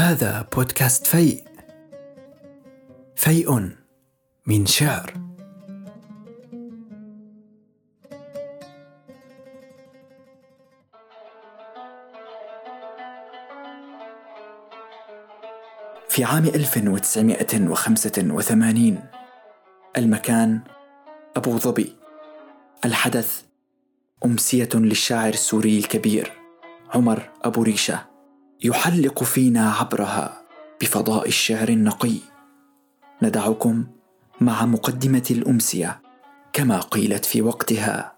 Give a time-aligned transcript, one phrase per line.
[0.00, 1.44] هذا بودكاست فيء.
[3.16, 3.70] فيء
[4.46, 5.14] من شعر.
[16.08, 19.04] في عام 1985
[19.96, 20.60] المكان
[21.36, 21.96] أبو ظبي.
[22.84, 23.42] الحدث
[24.24, 26.32] أمسية للشاعر السوري الكبير
[26.94, 28.09] عمر أبو ريشة.
[28.64, 30.42] يحلق فينا عبرها
[30.80, 32.16] بفضاء الشعر النقي.
[33.22, 33.84] ندعكم
[34.40, 36.00] مع مقدمة الأمسية
[36.52, 38.16] كما قيلت في وقتها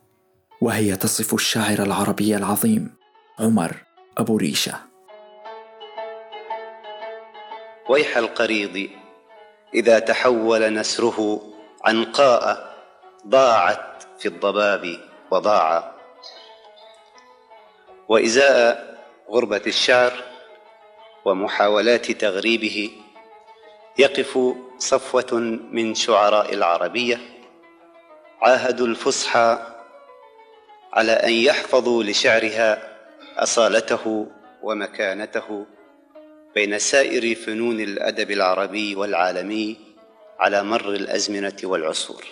[0.61, 2.95] وهي تصف الشاعر العربي العظيم
[3.41, 3.77] عمر
[4.19, 4.75] أبو ريشة.
[7.89, 8.91] ويح القريض
[9.75, 11.43] إذا تحول نسره
[11.85, 12.75] عنقاء
[13.27, 14.97] ضاعت في الضباب
[15.31, 15.95] وضاع
[18.09, 18.99] وإزاء
[19.31, 20.32] غربة الشعر
[21.25, 22.91] ومحاولات تغريبه
[23.99, 24.39] يقف
[24.79, 27.21] صفوة من شعراء العربية.
[28.41, 29.77] عاهدوا الفصحى
[30.93, 32.99] على أن يحفظوا لشعرها
[33.37, 34.27] أصالته
[34.63, 35.67] ومكانته
[36.55, 39.77] بين سائر فنون الأدب العربي والعالمي
[40.39, 42.25] على مر الأزمنة والعصور.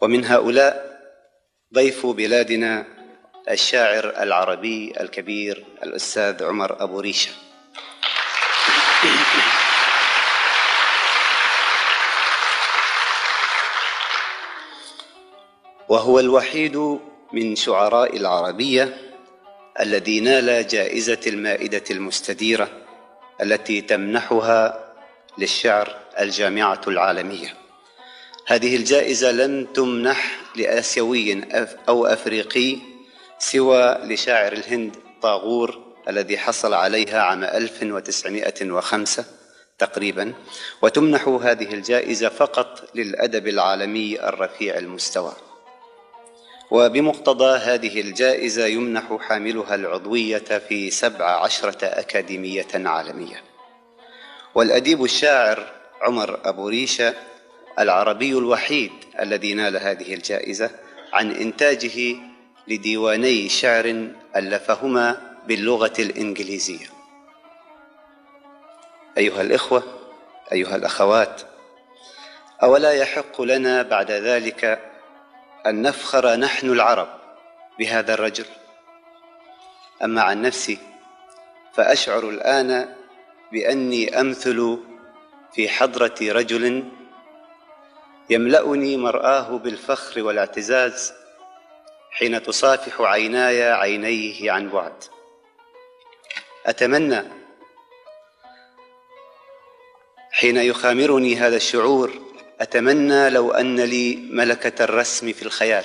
[0.00, 1.00] ومن هؤلاء
[1.74, 2.86] ضيف بلادنا
[3.50, 7.30] الشاعر العربي الكبير الأستاذ عمر أبو ريشة.
[15.88, 16.98] وهو الوحيد
[17.32, 18.96] من شعراء العربية
[19.80, 22.68] الذي نال جائزة المائدة المستديرة
[23.42, 24.94] التي تمنحها
[25.38, 27.54] للشعر الجامعة العالمية.
[28.46, 31.44] هذه الجائزة لم تمنح لآسيوي
[31.88, 32.93] أو أفريقي
[33.52, 35.78] سوى لشاعر الهند طاغور
[36.08, 39.24] الذي حصل عليها عام 1905
[39.78, 40.34] تقريبا
[40.82, 45.32] وتمنح هذه الجائزة فقط للأدب العالمي الرفيع المستوى.
[46.70, 53.42] وبمقتضى هذه الجائزة يمنح حاملها العضوية في سبع عشرة أكاديمية عالمية.
[54.54, 57.14] والأديب الشاعر عمر أبو ريشة
[57.78, 60.70] العربي الوحيد الذي نال هذه الجائزة
[61.12, 62.16] عن إنتاجه
[62.68, 66.86] لديواني شعر ألفهما باللغة الإنجليزية.
[69.18, 69.82] أيها الإخوة
[70.52, 71.42] أيها الأخوات
[72.62, 74.90] أولا يحق لنا بعد ذلك
[75.66, 77.08] أن نفخر نحن العرب
[77.78, 78.46] بهذا الرجل.
[80.04, 80.78] أما عن نفسي
[81.74, 82.94] فأشعر الآن
[83.52, 84.78] بأني أمثل
[85.54, 86.84] في حضرة رجل
[88.30, 91.12] يملأني مرآه بالفخر والاعتزاز
[92.14, 95.04] حين تصافح عيناي عينيه عن بعد.
[96.66, 97.22] أتمنى
[100.32, 102.12] حين يخامرني هذا الشعور
[102.60, 105.84] أتمنى لو أن لي ملكة الرسم في الخيال.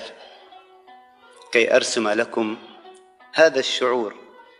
[1.51, 2.57] كي أرسم لكم
[3.34, 4.16] هذا الشعور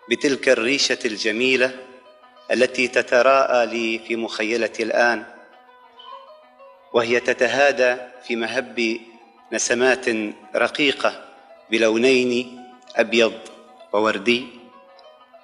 [0.10, 1.86] بتلك الريشة الجميلة
[2.52, 5.26] التي تتراءى لي في مخيلتي الآن
[6.94, 7.98] وهي تتهادى
[8.28, 9.00] في مهب
[9.54, 10.06] نسمات
[10.56, 11.29] رقيقة.
[11.72, 12.64] بلونين
[12.96, 13.34] أبيض
[13.94, 14.48] ووردي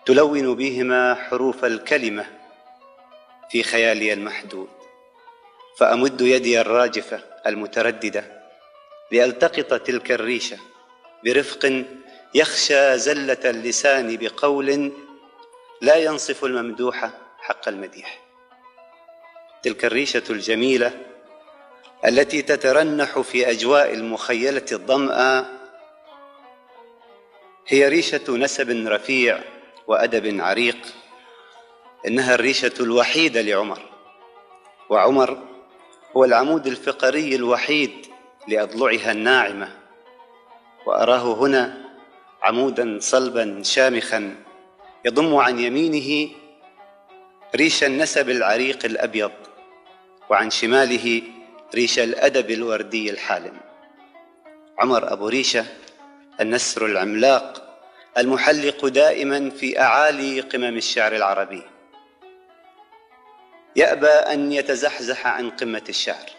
[0.06, 2.26] تلون بهما حروف الكلمة
[3.50, 4.70] في خيالي المحدود
[5.78, 8.24] فأمد يدي الراجفة المترددة
[9.12, 10.58] لألتقط تلك الريشة
[11.24, 11.84] برفق
[12.34, 14.92] يخشى زلة اللسان بقول
[15.82, 17.10] لا ينصف الممدوح
[17.40, 18.22] حق المديح.
[19.64, 20.92] تلك الريشة الجميلة
[22.06, 25.55] التي تترنح في أجواء المخيلة الظمأ
[27.68, 29.40] هي ريشة نسب رفيع
[29.88, 30.78] وأدب عريق
[32.08, 33.80] إنها الريشة الوحيدة لعمر.
[34.90, 35.38] وعمر
[36.18, 37.92] هو العمود الفقري الوحيد
[38.48, 39.70] لأضلعها الناعمة.
[40.86, 41.86] وأراه هنا
[42.44, 44.36] عمودا صلبا شامخا
[45.06, 46.32] يضم عن يمينه
[47.56, 49.32] ريش النسب العريق الأبيض
[50.30, 51.22] وعن شماله
[51.76, 53.58] ريش الأدب الوردي الحالم.
[54.80, 55.66] عمر أبو ريشة
[56.42, 57.65] النسر العملاق
[58.18, 61.62] المحلق دائما في أعالي قمم الشعر العربي.
[63.76, 66.30] يأبى أن يتزحزح عن قمة الشعر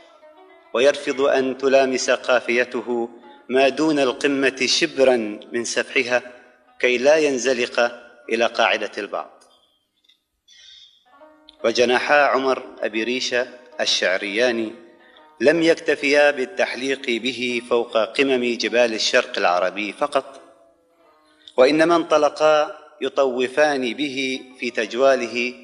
[0.75, 3.09] ويرفض أن تلامس قافيته
[3.49, 5.17] ما دون القمة شبرا
[5.53, 6.23] من سفحها
[6.79, 9.45] كي لا ينزلق إلى قاعدة البعض.
[11.65, 13.49] وجناحا عمر أبي ريشة
[13.81, 14.75] الشعريان
[15.41, 20.46] لم يكتفيا بالتحليق به فوق قمم جبال الشرق العربي فقط.
[21.57, 25.55] وإنما انطلقا يطوفان به في تجواله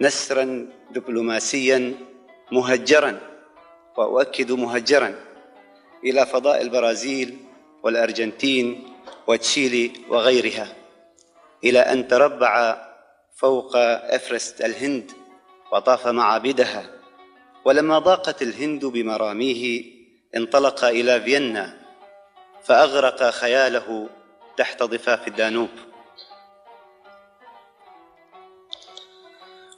[0.00, 1.94] نسرا دبلوماسيا
[2.52, 3.20] مهجرا
[3.96, 5.14] وأؤكد مهجرا
[6.04, 7.36] إلى فضاء البرازيل
[7.82, 8.88] والأرجنتين
[9.26, 10.68] وتشيلي وغيرها
[11.64, 12.84] إلى أن تربع
[13.36, 15.12] فوق افرست الهند
[15.72, 16.90] وطاف معابدها
[17.64, 19.84] ولما ضاقت الهند بمراميه
[20.36, 21.74] انطلق إلى فيينا
[22.62, 24.08] فأغرق خياله
[24.56, 25.68] تحت ضفاف الدانوب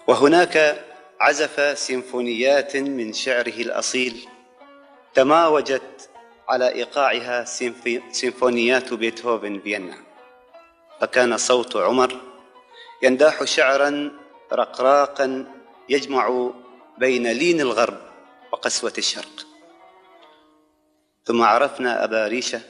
[0.06, 0.84] وهناك
[1.20, 4.28] عزف سيمفونيات من شعره الأصيل
[5.14, 6.10] تماوجت
[6.48, 7.44] على إيقاعها
[8.10, 9.96] سيمفونيات بيتهوفن فيينا.
[11.00, 12.20] فكان صوت عمر
[13.02, 14.12] ينداح شعرا
[14.52, 15.46] رقراقا
[15.88, 16.50] يجمع
[16.98, 17.98] بين لين الغرب
[18.52, 19.46] وقسوة الشرق.
[21.24, 22.60] ثم عرفنا أبا ريشة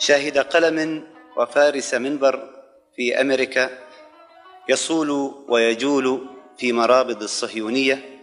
[0.00, 1.06] شاهد قلم
[1.36, 2.48] وفارس منبر
[2.96, 3.70] في أمريكا
[4.68, 5.10] يصول
[5.48, 6.26] ويجول
[6.58, 8.20] في مرابض الصهيونية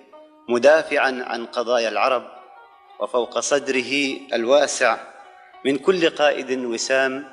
[0.49, 2.27] مدافعا عن قضايا العرب
[2.99, 4.97] وفوق صدره الواسع
[5.65, 7.25] من كل قائد وسام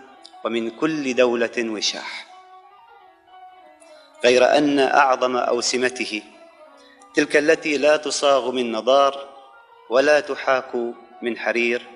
[0.44, 2.26] ومن كل دولة وشاح.
[4.24, 6.22] غير أن أعظم أوسمته
[7.14, 9.28] تلك التي لا تصاغ من نضار
[9.90, 10.74] ولا تحاك
[11.22, 11.86] من حرير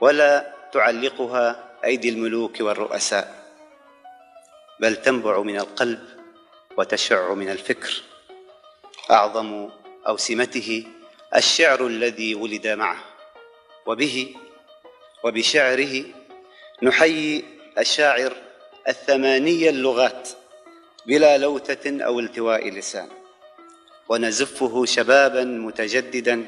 [0.00, 3.46] ولا تعلقها أيدي الملوك والرؤساء
[4.80, 6.08] بل تنبع من القلب
[6.76, 8.02] وتشع من الفكر.
[9.10, 9.68] أعظم
[10.08, 10.86] أوسمته
[11.36, 12.98] الشعر الذي ولد معه
[13.86, 14.34] وبه
[15.24, 16.04] وبشعره
[16.82, 17.44] نحيي
[17.78, 18.32] الشاعر
[18.88, 20.28] الثمانية اللغات
[21.06, 23.08] بلا لوتة أو التواء لسان.
[24.08, 26.46] ونزفه شبابا متجددا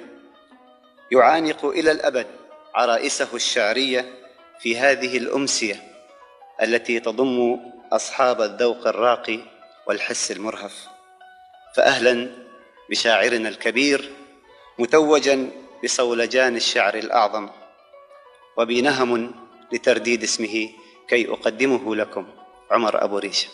[1.12, 2.26] يعانق إلى الأبد
[2.75, 4.18] عرائسه الشعرية
[4.60, 5.82] في هذه الأمسية
[6.62, 7.60] التي تضم
[7.93, 9.38] أصحاب الذوق الراقي
[9.87, 10.87] والحس المرهف.
[11.76, 12.31] فأهلا
[12.90, 14.10] بشاعرنا الكبير
[14.78, 15.50] متوجا
[15.84, 17.49] بصولجان الشعر الأعظم
[18.56, 19.34] وبنهم
[19.72, 20.69] لترديد اسمه
[21.08, 22.26] كي أقدمه لكم
[22.70, 23.49] عمر أبو ريشة.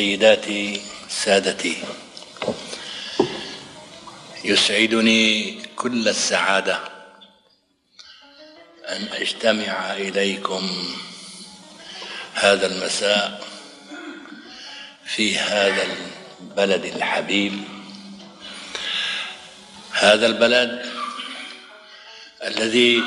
[0.00, 1.76] سيداتي سادتي.
[4.44, 6.78] يسعدني كل السعادة
[8.88, 10.70] أن أجتمع إليكم
[12.34, 13.44] هذا المساء
[15.04, 15.86] في هذا
[16.40, 17.64] البلد الحبيب.
[19.92, 20.86] هذا البلد
[22.44, 23.02] الذي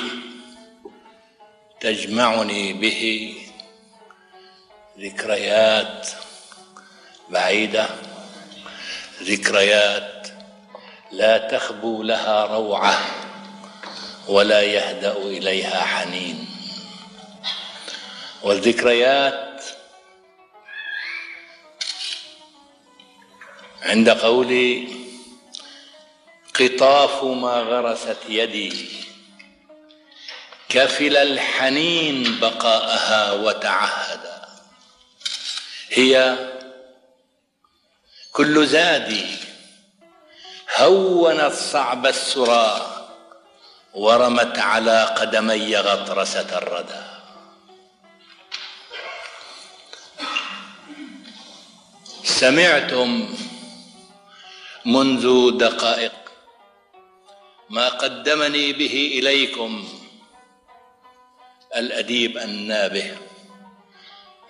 [1.82, 3.34] تجمعني به
[5.00, 6.23] ذكريات
[7.34, 7.90] بعيدة
[9.22, 10.28] ذكريات
[11.12, 13.02] لا تخبو لها روعة
[14.28, 16.48] ولا يهدأ إليها حنين.
[18.44, 19.64] والذكريات
[23.82, 24.88] عند قولي
[26.60, 28.90] قطاف ما غرست يدي
[30.70, 34.48] كفل الحنين بقاءها وتعهدا
[35.90, 36.38] هي
[38.34, 39.26] كل زادي
[40.78, 42.70] هونت صعب السرى
[43.94, 47.04] ورمت على قدمي غطرسة الردى.
[52.24, 53.36] سمعتم
[54.86, 56.14] منذ دقائق
[57.70, 59.90] ما قدمني به إليكم
[61.76, 63.18] الأديب النابه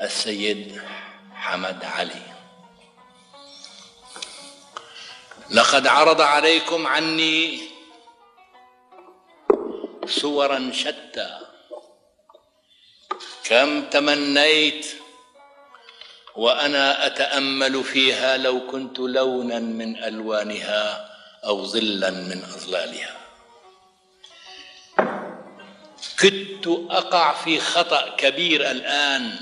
[0.02, 0.82] السيد
[1.36, 2.33] حمد علي.
[5.50, 7.60] لقد عرض عليكم عني
[10.08, 11.40] صورا شتى.
[13.44, 14.88] كم تمنيت
[16.36, 21.10] وأنا أتأمل فيها لو كنت لونا من ألوانها
[21.46, 23.18] أو ظلا من أظلالها.
[26.20, 29.36] كدت أقع في خطأ كبير الآن.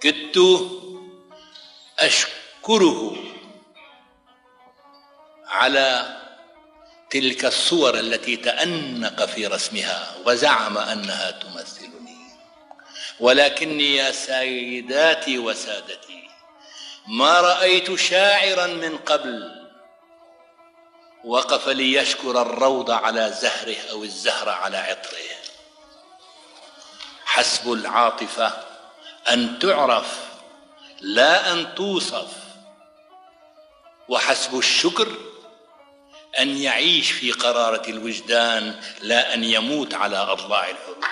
[0.00, 0.38] كدت
[1.98, 3.31] أشكره
[5.62, 6.16] على
[7.10, 12.18] تلك الصور التي تأنق في رسمها وزعم أنها تمثلني.
[13.20, 16.28] ولكني يا سيداتي وسادتي
[17.06, 19.62] ما رأيت شاعرا من قبل
[21.24, 25.32] وقف ليشكر الروض على زهره أو الزهر على عطره.
[27.24, 28.52] حسب العاطفة
[29.30, 30.20] أن تعرف
[31.00, 32.32] لا أن توصف.
[34.08, 35.31] وحسب الشكر
[36.38, 41.04] أن يعيش في قرارة الوجدان لا أن يموت على اضلاع الحروف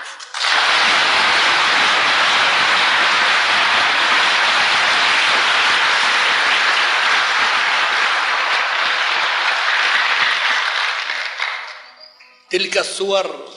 [12.51, 13.49] تلك الصور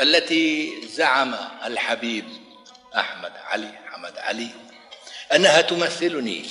[0.00, 1.34] التي زعم
[1.64, 2.28] الحبيب
[2.96, 4.50] أحمد علي حمد علي
[5.34, 6.46] أنها تمثلني.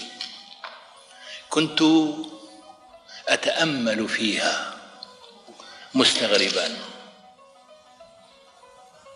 [1.50, 1.84] كنت
[3.34, 4.80] أتأمل فيها.
[5.94, 6.78] مستغربا.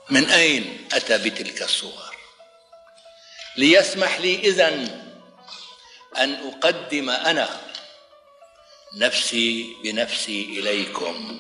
[0.10, 2.18] من أين أتى بتلك الصور؟
[3.58, 5.04] ليسمح لي إذن
[6.18, 7.62] أن أقدم أنا
[8.96, 11.40] نفسي بنفسي إليكم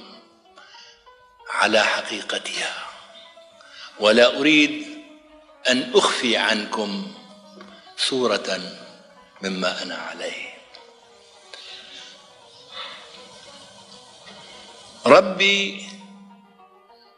[1.50, 2.86] على حقيقتها.
[4.00, 4.88] ولا أريد
[5.70, 7.13] أن أخفي عنكم
[7.98, 8.62] صورة
[9.42, 10.52] مما أنا عليه.
[15.05, 15.86] ربي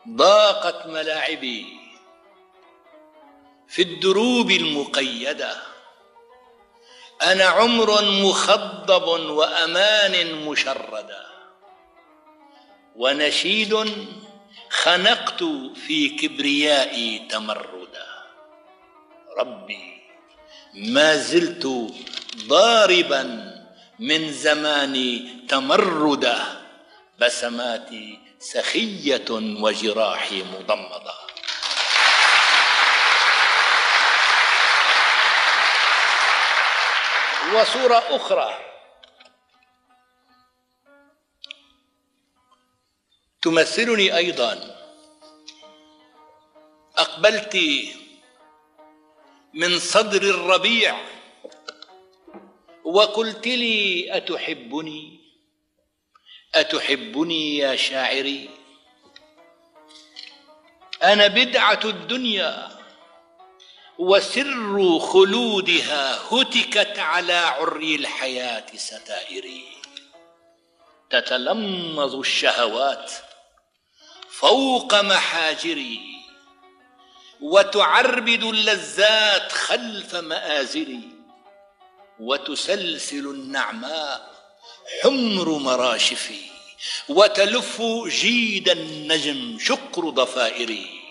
[0.10, 1.66] ضاقت ملاعبي
[3.68, 5.56] في الدروب المقيدة.
[7.24, 11.26] أنا عمر مخضب وأمان مشردا
[12.96, 13.76] ونشيد
[14.70, 15.44] خنقت
[15.76, 18.08] في كبريائي تمردا
[19.38, 20.02] ربي
[20.74, 21.68] ما زلت
[22.48, 23.52] ضاربا
[24.00, 26.55] من زماني تمردا
[27.20, 31.14] بسماتي سخية وجراحي مضمضة.
[37.54, 38.58] وصورة أخرى.
[43.42, 44.76] تمثلني أيضا.
[46.98, 47.58] أقبلت
[49.54, 50.96] من صدر الربيع
[52.84, 55.25] وقلت لي أتحبني؟
[56.56, 58.50] أتحبني يا شاعري؟
[61.04, 62.70] أنا بدعة الدنيا
[63.98, 69.66] وسر خلودها هتكت على عري الحياة ستائري.
[71.10, 73.12] تتلمظ الشهوات
[74.30, 76.00] فوق محاجري
[77.42, 81.10] وتعربد اللذات خلف مآزري
[82.20, 84.35] وتسلسل النعماء
[85.02, 86.42] حمر مراشفي
[87.10, 91.02] وتلف جيد النجم شكر ضفائري.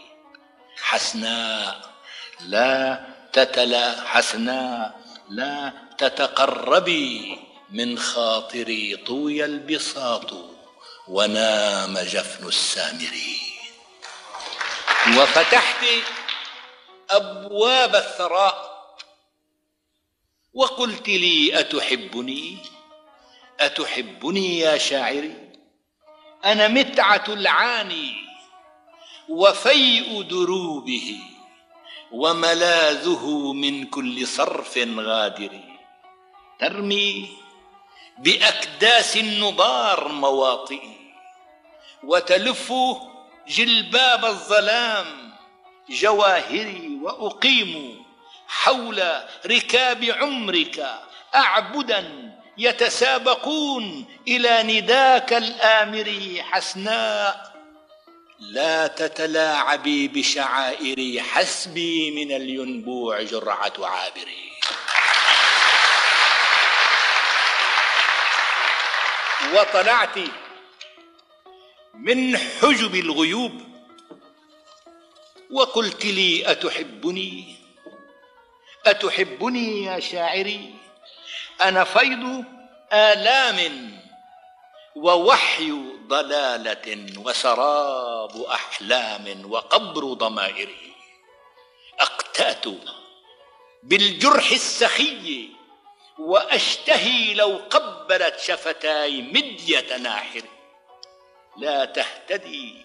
[0.77, 1.91] حسناء
[2.41, 7.39] لا تتلا حسناء لا تتقربي
[7.71, 10.35] من خاطري طوي البساط
[11.09, 13.55] ونام جفن السامرين.
[15.19, 15.85] وفتحت
[17.11, 18.75] أبواب الثراء
[20.55, 22.59] وقلت لي أتحبني؟
[23.61, 25.35] أتحبني يا شاعري؟
[26.45, 28.15] أنا متعة العاني
[29.29, 31.21] وفيء دروبه
[32.13, 35.61] وملاذه من كل صرف غادر
[36.61, 37.29] ترمي
[38.19, 40.97] بأكداس النضار مواطئي
[42.05, 42.73] وتلف
[43.49, 45.35] جلباب الظلام
[45.91, 48.05] جواهري وأقيم
[48.49, 49.05] حول
[49.47, 50.87] ركاب عمرك
[51.35, 57.55] أعبدا يتسابقون إلى نداك الآمر حسناء
[58.39, 64.51] لا تتلاعبي بشعائري حسبي من الينبوع جرعة عابري.
[69.55, 70.19] وطلعت
[71.95, 73.63] من حجب الغيوب
[75.51, 77.57] وقلت لي أتحبني؟
[78.87, 80.84] أتحبني يا شاعري؟
[81.63, 82.45] أنا فيض
[82.93, 83.91] آلام
[84.97, 85.71] ووحي
[86.07, 90.69] ضلالة وسراب أحلام وقبر ضمائر.
[92.01, 92.65] أقتأت
[93.83, 95.49] بالجرح السخي
[96.19, 100.43] وأشتهي لو قبلت شفتاي مدية ناحر.
[101.57, 102.85] لا تهتدي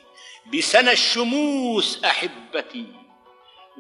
[0.54, 2.86] بسنى الشموس أحبتي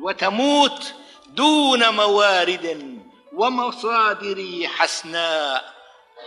[0.01, 0.93] وتموت
[1.27, 2.99] دون موارد
[3.33, 5.79] ومصادر حسناء.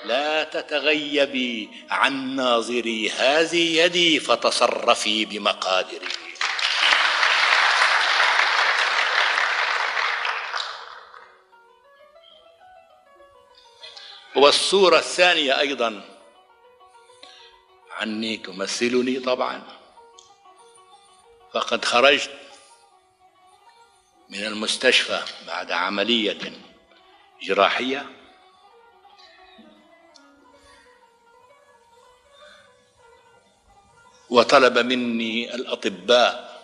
[0.04, 3.10] لا تتغيبي عن ناظري.
[3.10, 6.08] هذه يدي فتصرفي بمقادري.
[14.36, 16.18] والصورة الثانية أيضا.
[17.90, 19.62] عني تمثلني طبعا.
[21.54, 22.30] فقد خرجت
[24.28, 26.71] من المستشفى بعد عملية.
[27.42, 28.06] جراحية.
[34.30, 36.62] وطلب مني الأطباء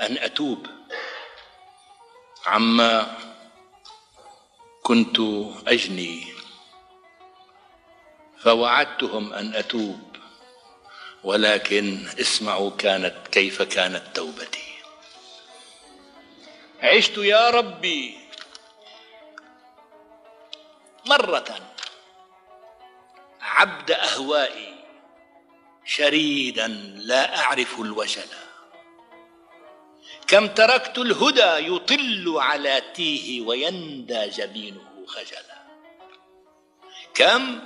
[0.00, 0.66] أن أتوب.
[2.46, 3.16] عما
[4.82, 5.16] كنت
[5.66, 6.26] أجني.
[8.38, 10.16] فوعدتهم أن أتوب
[11.24, 14.68] ولكن اسمعوا كانت كيف كانت توبتي.
[16.82, 18.27] عشت يا ربي
[21.08, 21.44] مرة.
[23.40, 24.74] عبد أهوائي
[25.84, 28.28] شريدا لا أعرف الوجل.
[30.26, 35.58] كم تركت الهدى يطل على تيه ويندى جبينه خجلا.
[37.14, 37.60] كم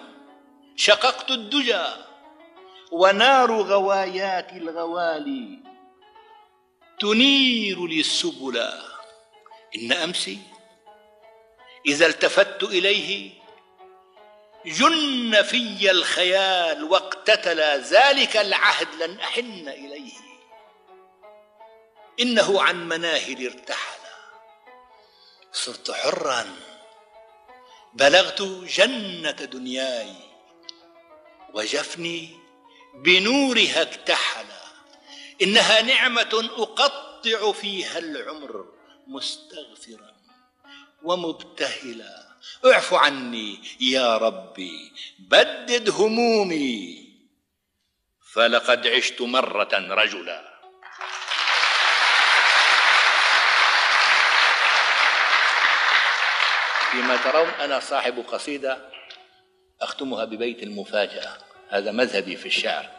[0.76, 1.84] شققت الدجى
[2.92, 5.58] ونار غوايات الغوالي
[7.00, 8.56] تنير لي السبل
[9.76, 10.38] إن أمسي
[11.86, 13.32] إذا التفت إليه
[14.66, 20.12] جن في الخيال واقتتل ذلك العهد لن أحن إليه.
[22.20, 24.00] إنه عن مناهل ارتحل.
[25.52, 26.56] صرت حرا.
[27.94, 30.14] بلغت جنة دنياي
[31.54, 32.28] وجفني
[32.94, 34.46] بنورها اكتحل.
[35.42, 38.66] إنها نعمة أقطع فيها العمر
[39.06, 40.11] مستغفرا.
[41.04, 42.23] ومبتهلا.
[42.67, 47.02] اعف عني يا ربي بدد همومي.
[48.32, 50.52] فلقد عشت مرة رجلا.
[56.91, 58.91] فيما ترون أنا صاحب قصيدة
[59.80, 61.38] أختمها ببيت المفاجأة.
[61.69, 62.91] هذا مذهبي في الشعر.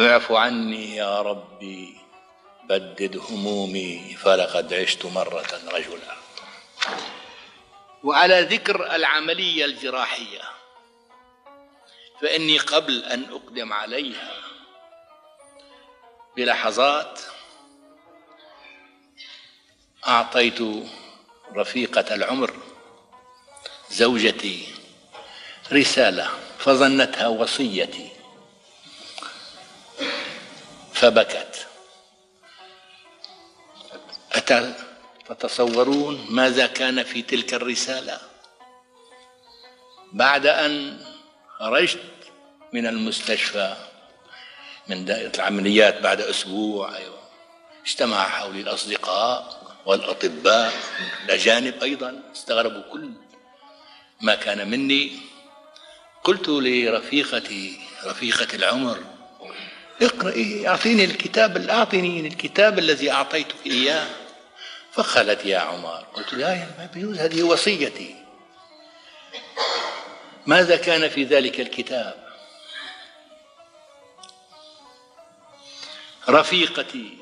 [0.00, 2.07] اعف عني يا ربي
[2.68, 6.16] بدد همومي فلقد عشت مرة رجلا.
[8.04, 10.40] وعلى ذكر العملية الجراحية
[12.20, 14.32] فإني قبل أن أقدم عليها
[16.36, 17.20] بلحظات
[20.08, 20.58] أعطيت
[21.56, 22.54] رفيقة العمر
[23.90, 24.74] زوجتي
[25.72, 28.08] رسالة فظنتها وصيتي
[30.92, 31.67] فبكت.
[34.38, 34.74] أتى
[35.28, 38.18] تتصورون ماذا كان في تلك الرسالة.
[40.12, 41.00] بعد أن
[41.58, 42.00] خرجت
[42.72, 43.76] من المستشفى
[44.88, 47.18] من دائرة العمليات بعد أسبوع أيوة
[47.86, 50.72] اجتمع حولي الأصدقاء والأطباء
[51.24, 53.10] الأجانب أيضا استغربوا كل
[54.20, 55.12] ما كان مني.
[56.24, 58.98] قلت لرفيقتي رفيقة العمر
[60.02, 64.06] اقرأي أعطيني الكتاب أعطيني الكتاب الذي أعطيتك إياه.
[64.92, 68.24] فقالت يا عمر قلت لا يا ما بيجوز هذه وصيتي.
[70.46, 72.28] ماذا كان في ذلك الكتاب؟
[76.28, 77.18] رفيقتي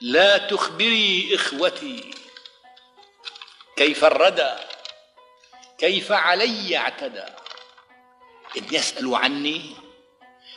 [0.00, 2.10] لا تخبري إخوتي.
[3.76, 4.52] كيف الردى؟
[5.78, 7.24] كيف علي اعتدى؟
[8.56, 9.76] ان يسالوا عني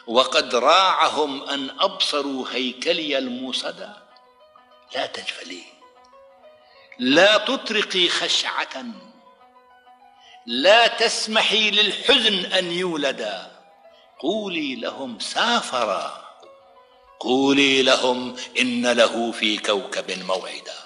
[0.07, 4.02] وقد راعهم أن أبصروا هيكلي الموصدى
[4.95, 5.63] لا تجفلي.
[6.99, 8.85] لا تطرقي خشعة.
[10.45, 13.51] لا تسمحي للحزن أن يولدا
[14.19, 16.23] قولي لهم سافرا.
[17.19, 20.83] قولي لهم إن له في كوكب موعدا.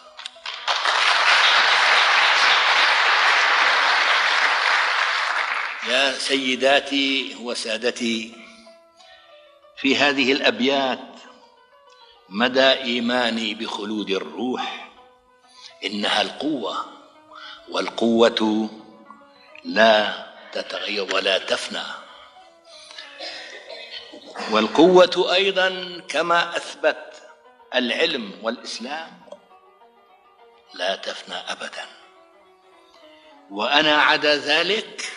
[5.88, 8.34] يا سيداتي وسادتي
[9.78, 11.17] في هذه الأبيات
[12.30, 14.90] مدى إيماني بخلود الروح
[15.86, 16.86] إنها القوة
[17.70, 18.70] والقوة
[19.66, 21.84] لا تتغير ولا تفنى.
[24.52, 27.14] والقوة أيضا كما أثبت
[27.76, 29.22] العلم والإسلام
[30.74, 31.86] لا تفنى ابدا.
[33.52, 35.12] وأنا عدا ذلك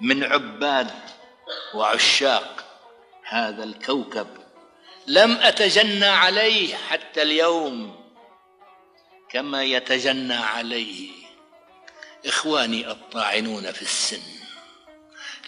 [0.00, 0.90] من عباد
[1.74, 2.64] وعشاق
[3.22, 4.35] هذا الكوكب
[5.06, 8.06] لم أتجنى عليه حتى اليوم
[9.30, 11.10] كما يتجنى عليه
[12.26, 14.22] إخواني الطاعنون في السن.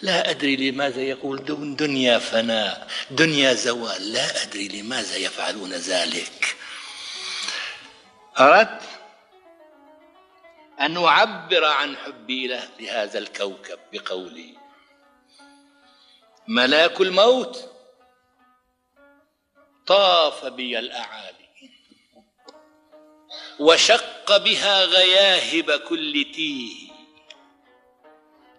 [0.03, 1.45] لا أدري لماذا يقول
[1.77, 4.13] دنيا فناء دنيا زوال.
[4.13, 6.57] لا أدري لماذا يفعلون ذلك.
[8.41, 8.83] أردت
[10.81, 14.55] أن أعبر عن حبي له لهذا الكوكب بقولي.
[16.49, 17.68] ملاك الموت
[19.89, 21.49] طاف بي الأعالي
[23.61, 26.89] وشق بها غياهب كل تيه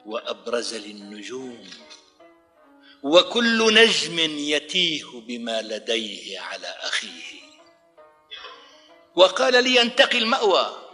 [0.05, 1.69] وأبرز للنجوم
[3.03, 7.39] وكل نجم يتيه بما لديه على أخيه.
[9.15, 10.89] وقال لي انتقي المأوى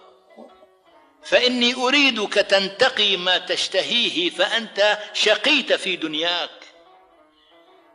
[1.23, 6.64] فإني أريدك تنتقي ما تشتهيه فأنت شقيت في دنياك.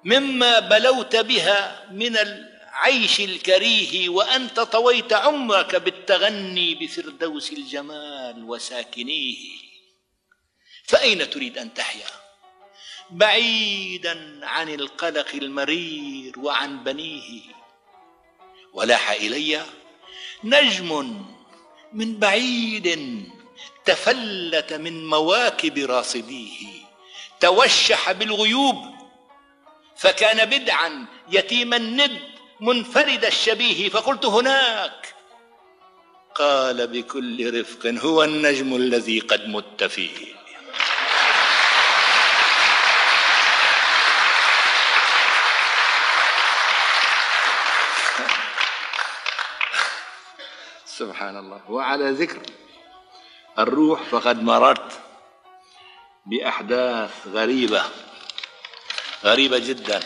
[0.04, 9.60] مما بلوت بها من العيش الكريه وأنت طويت عمرك بالتغني بفردوس الجمال وساكنيه.
[10.84, 12.06] فأين تريد أن تحيا؟
[13.10, 17.42] بعيدا عن القلق المرير وعن بنيه.
[18.72, 19.64] ولاح إلي
[20.44, 21.22] نجم
[21.92, 23.24] من بعيد
[23.84, 26.66] تفلت من مواكب راصديه.
[27.40, 28.99] توشح بالغيوب
[30.00, 32.20] فكان بدعا يتيم الند
[32.60, 35.14] منفرد الشبيه فقلت هناك.
[36.34, 40.34] قال بكل رفق هو النجم الذي قد مت فيه.
[50.98, 51.70] سبحان الله.
[51.70, 52.42] وعلى ذكر
[53.58, 55.00] الروح فقد مررت
[56.26, 58.09] بأحداث غريبة.
[59.24, 60.00] غريبة جدا.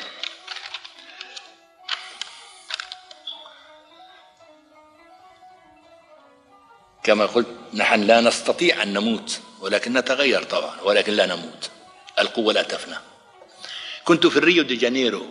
[7.03, 11.71] كما قلت نحن لا نستطيع أن نموت ولكن نتغير طبعا ولكن لا نموت.
[12.19, 12.97] القوة لا تفنى.
[14.05, 15.27] كنت في الريو دي جانيرو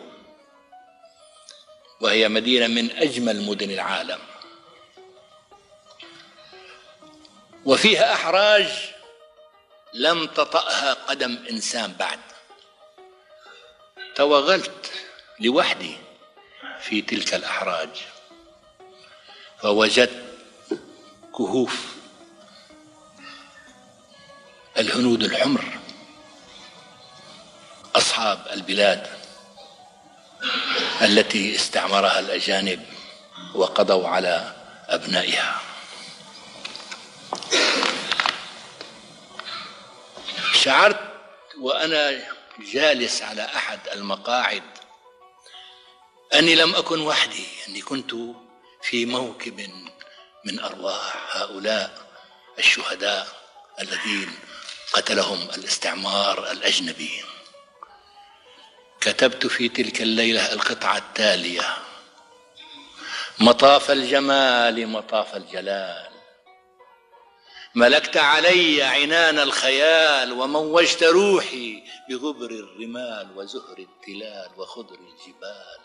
[2.01, 4.19] وهي مدينة من أجمل مدن العالم.
[7.65, 8.67] وفيها أحراج
[9.93, 12.32] لم تطأها قدم إنسان بعد.
[14.15, 14.91] توغلت
[15.39, 15.97] لوحدي
[16.81, 17.89] في تلك الأحراج
[19.61, 20.23] فوجدت
[21.37, 21.85] كهوف
[24.77, 25.63] الهنود الحمر
[27.95, 29.07] أصحاب البلاد
[31.01, 32.85] التي استعمرها الأجانب
[33.55, 34.55] وقضوا على
[34.87, 35.61] أبنائها.
[40.53, 40.99] شعرت
[41.59, 44.63] وأنا جالس على أحد المقاعد.
[46.33, 48.15] أني لم أكن وحدي أني كنت
[48.81, 49.69] في موكب
[50.45, 52.07] من أرواح هؤلاء
[52.59, 53.27] الشهداء
[53.81, 54.35] الذين
[54.93, 57.23] قتلهم الاستعمار الأجنبي.
[59.01, 61.77] كتبت في تلك الليلة القطعة التالية
[63.39, 66.12] مطاف الجمال مطاف الجلال.
[67.75, 75.79] ملكت علي عنان الخيال وموجت روحي بغبر الرمال وزهر التلال وخضر الجبال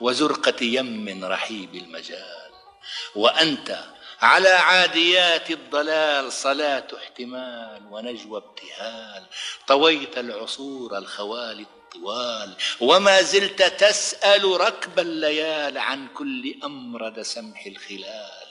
[0.00, 2.50] وزرقة يم رحيب المجال.
[3.14, 3.84] وأنت
[4.20, 9.24] على عاديات الضلال صلاة احتمال ونجوى ابتهال.
[9.66, 18.44] طويت العصور الخوالي الطوال وما زلت تسأل ركب الليال عن كل أمرد سمح الخلال.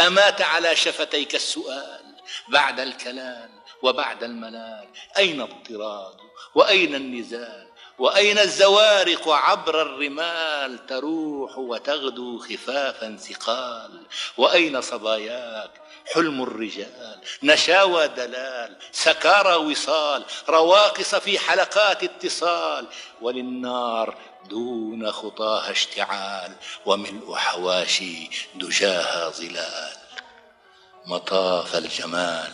[0.00, 2.15] أمات على شفتيك السؤال
[2.48, 3.50] بعد الكلام
[3.82, 6.16] وبعد المنال أين الطراد
[6.54, 7.66] وأين النزال
[7.98, 14.02] وأين الزوارق عبر الرمال تروح وتغدو خفافا ثقال
[14.36, 15.70] وأين صباياك
[16.14, 22.86] حلم الرجال نشاوى دلال سكارى وصال رواقص في حلقات اتصال؟
[23.20, 26.52] وللنار دون خطاها اشتعال
[26.86, 30.05] وملء حواشي دجاها ظلال.
[31.06, 32.52] مطاف الجمال.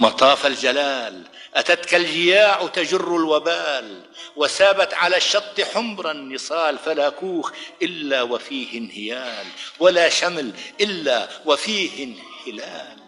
[0.00, 1.22] مطاف الجلال
[1.54, 4.02] أتتك الجياع تجر الوبال.
[4.36, 9.46] وسابت على الشط حمر النصال فلا كوخ إلا وفيه انهيال.
[9.78, 12.98] ولا شمل إلا وفيه انحلال.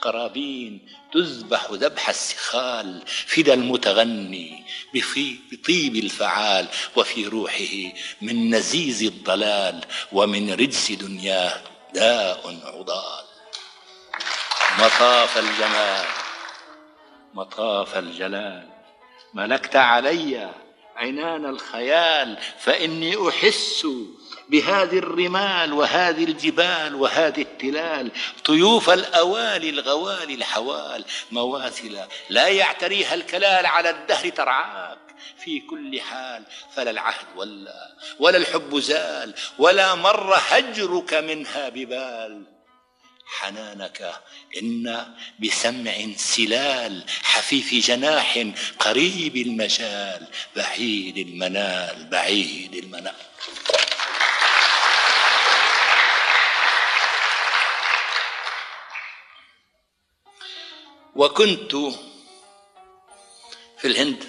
[0.00, 3.02] قرابين تذبح ذبح السخال.
[3.06, 6.66] فدى المتغني بطيب الفعال.
[6.96, 9.84] وفي روحه من نزيز الضلال.
[10.12, 11.62] ومن رجس دنياه
[11.94, 13.25] داء عضال.
[14.78, 16.04] مطاف الجمال
[17.34, 18.68] مطاف الجلال.
[19.34, 20.50] ملكت علي
[20.96, 23.86] عنان الخيال فإني أحس
[24.48, 28.10] بهذه الرمال وهذه الجبال وهذه التلال.
[28.44, 31.98] طيوف الأوالي الغوالي الحوال مواثل
[32.30, 34.98] لا يعتريها الكلال على الدهر ترعاك.
[35.38, 36.42] في كل حال
[36.74, 42.55] فلا العهد ولا ولا الحب زال ولا مر هجرك منها ببال.
[43.26, 44.22] حنانك.
[44.56, 48.44] إن بسمع سلال حفيف جناح
[48.78, 53.14] قريب المجال بعيد المنال بعيد المنال.
[61.16, 61.72] وكنت
[63.78, 64.24] في الهند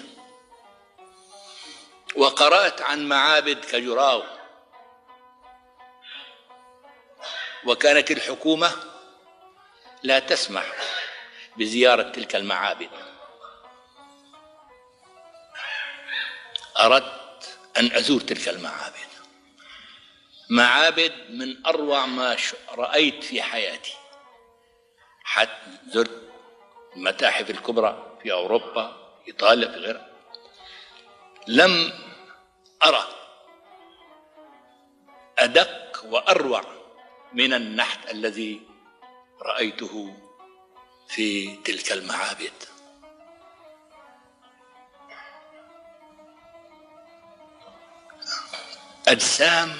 [2.16, 4.22] وقرأت عن معابد كجراو
[7.64, 8.87] وكانت الحكومة
[10.02, 10.72] لا تسمح
[11.56, 12.90] بزيارة تلك المعابد.
[16.78, 19.08] أردت أن أزور تلك المعابد.
[20.50, 22.36] معابد من أروع ما
[22.74, 23.94] رأيت في حياتي.
[25.24, 26.28] حتى زرت
[26.96, 30.08] المتاحف الكبرى في أوروبا إيطاليا في غيرها.
[31.46, 31.92] لم
[32.84, 33.08] أرى
[35.38, 36.64] أدق وأروع
[37.32, 38.77] من النحت الذي
[39.42, 40.16] رأيته
[41.08, 42.52] في تلك المعابد.
[49.08, 49.76] أجسام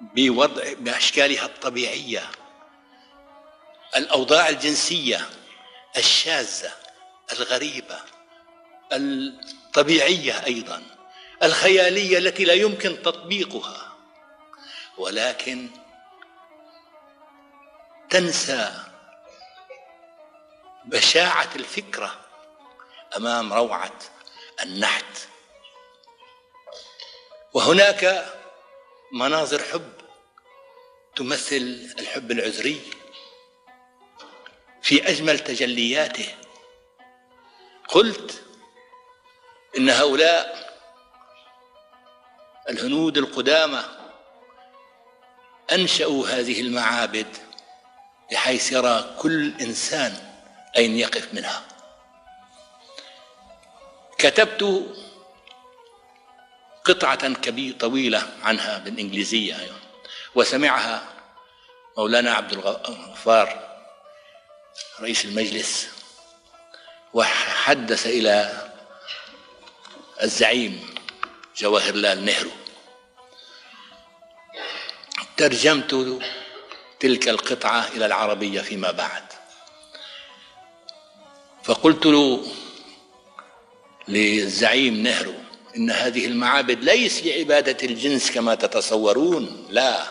[0.00, 2.30] بوضع بأشكالها الطبيعية
[3.96, 5.26] الأوضاع الجنسية
[5.96, 6.72] الشاذة
[7.32, 8.00] الغريبة
[8.92, 10.82] الطبيعية أيضا
[11.42, 13.96] الخيالية التي لا يمكن تطبيقها.
[14.98, 15.70] ولكن
[18.10, 18.72] تنسى
[20.84, 22.20] بشاعة الفكرة
[23.16, 23.98] أمام روعة
[24.62, 25.28] النحت.
[27.54, 28.32] وهناك
[29.12, 29.92] مناظر حب
[31.16, 32.80] تمثل الحب العذري
[34.82, 36.34] في أجمل تجلياته.
[37.88, 38.44] قلت
[39.78, 40.66] إن هؤلاء
[42.68, 43.84] الهنود القدامى
[45.72, 47.45] أنشأوا هذه المعابد
[48.32, 50.16] بحيث يرى كل إنسان
[50.76, 51.62] أين يقف منها.
[54.18, 54.86] كتبت
[56.84, 59.72] قطعة كبيرة طويلة عنها بالإنجليزية
[60.34, 61.02] وسمعها
[61.98, 63.76] مولانا عبد الغفار
[65.00, 65.88] رئيس المجلس
[67.14, 68.68] وحدث إلى
[70.22, 70.94] الزعيم
[71.56, 72.50] جواهر لال نهرو.
[75.36, 76.20] ترجمت
[77.00, 79.22] تلك القطعة إلى العربية فيما بعد.
[81.64, 82.46] فقلت له
[84.08, 85.34] للزعيم نهرو
[85.76, 90.06] إن هذه المعابد ليس لعبادة الجنس كما تتصورون لا.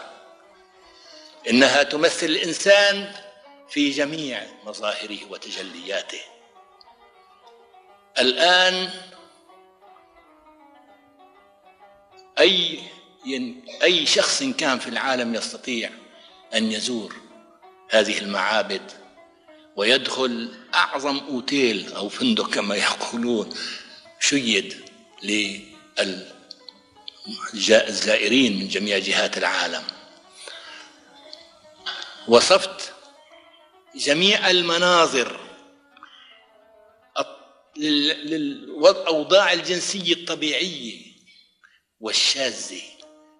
[1.49, 3.11] إنها تمثل الإنسان
[3.69, 6.21] في جميع مظاهره وتجلياته.
[8.19, 8.89] الآن
[12.39, 12.79] أي
[13.83, 15.91] أي شخص كان في العالم يستطيع
[16.53, 17.15] أن يزور
[17.89, 18.91] هذه المعابد
[19.75, 23.49] ويدخل أعظم أوتيل أو فندق كما يقولون
[24.19, 24.75] شيد
[27.63, 29.83] للزائرين من جميع جهات العالم.
[32.27, 32.93] وصفت
[33.95, 35.39] جميع المناظر
[37.77, 41.01] للأوضاع الجنسية الطبيعية
[41.99, 42.81] والشاذة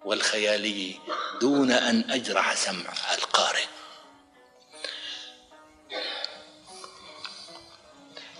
[0.05, 0.99] والخيالية
[1.41, 3.65] دون أن أجرح سمع القارئ.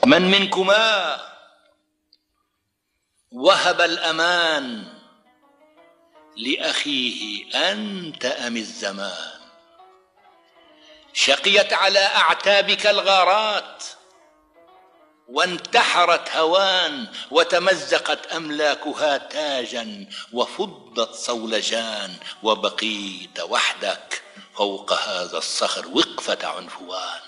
[0.06, 1.22] من منكما
[3.32, 4.94] وهب الأمان
[6.38, 9.42] لأخيه أنت أم الزمان؟
[11.14, 13.84] شقيت على أعتابك الغارات
[15.30, 24.24] وانتحرت هوان وتمزقت أملاكها تاجا وفضت صولجان وبقيت وحدك
[24.56, 27.20] فوق هذا الصخر وقفة عنفوان.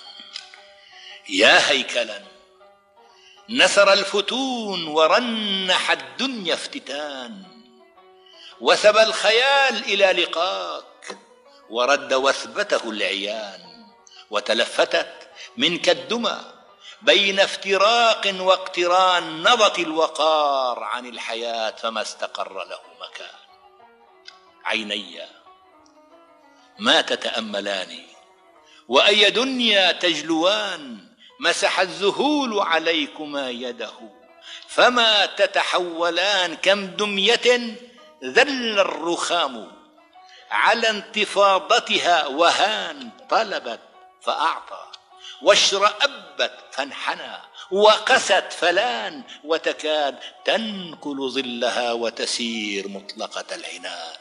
[1.30, 2.22] يا هيكلا
[3.50, 7.44] نثر الفتون ورنح الدنيا افتتان
[8.62, 11.18] وثب الخيال إلى لقاك
[11.70, 13.86] ورد وثبته العيان
[14.30, 16.57] وتلفتت منك الدمى
[17.02, 23.38] بين افتراق واقتران نبط الوقار عن الحياة فما استقر له مكان.
[24.66, 25.22] عيني
[26.80, 28.06] ما تتأملان
[28.88, 31.08] وأي دنيا تجلوان
[31.40, 33.94] مسح الذهول عليكما يده
[34.68, 37.78] فما تتحولان كم دمية
[38.24, 39.72] ذل الرخام
[40.52, 43.80] على انتفاضتها وهان طلبت
[44.22, 44.87] فأعطى.
[45.42, 47.38] واشرأبت فانحنى
[47.72, 54.16] وقست فلان وتكاد تنكل ظلها وتسير مطلقة العنان.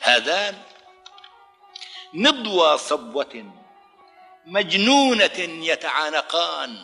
[0.00, 0.54] هذان
[2.14, 3.52] نضوى صبوة
[4.46, 6.76] مجنونة يتعانقان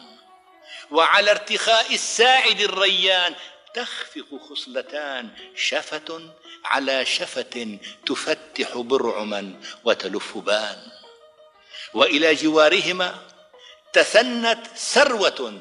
[0.90, 3.34] وعلى ارتخاء الساعد الريان
[3.74, 6.20] تخفق خصلتان شفة
[6.64, 10.92] على شفة تفتح برعما وتلف بان.
[11.94, 13.31] وإلى جوارهما
[13.92, 15.60] تثنت سروة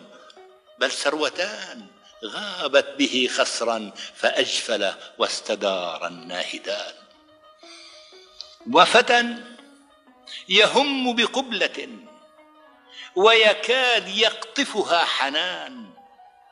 [0.79, 1.87] بل سروتان
[2.25, 6.93] غابت به خسرا فأجفل واستدار الناهدان.
[8.73, 9.35] وفتى
[10.49, 11.89] يهم بقبلة
[13.15, 15.91] ويكاد يقطفها حنان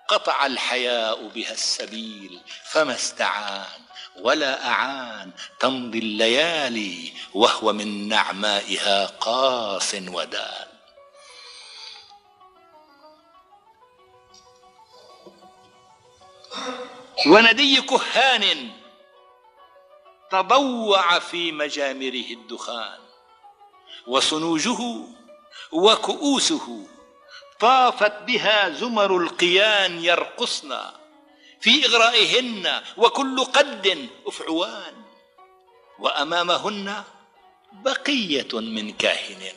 [0.08, 3.82] قطع الحياء بها السبيل فما استعان
[4.16, 10.69] ولا أعان تمضي الليالي وهو من نعمائها قاص ودان.
[17.28, 18.70] وندي كهان
[20.32, 23.00] تضوع في مجامره الدخان
[24.08, 24.80] وصنوجه
[25.72, 26.88] وكؤوسه
[27.60, 30.78] طافت بها زمر القيان يرقصن
[31.62, 35.04] في إغرائهن وكل قد أفعوان
[36.00, 37.04] وأمامهن
[37.72, 39.54] بقية من كاهن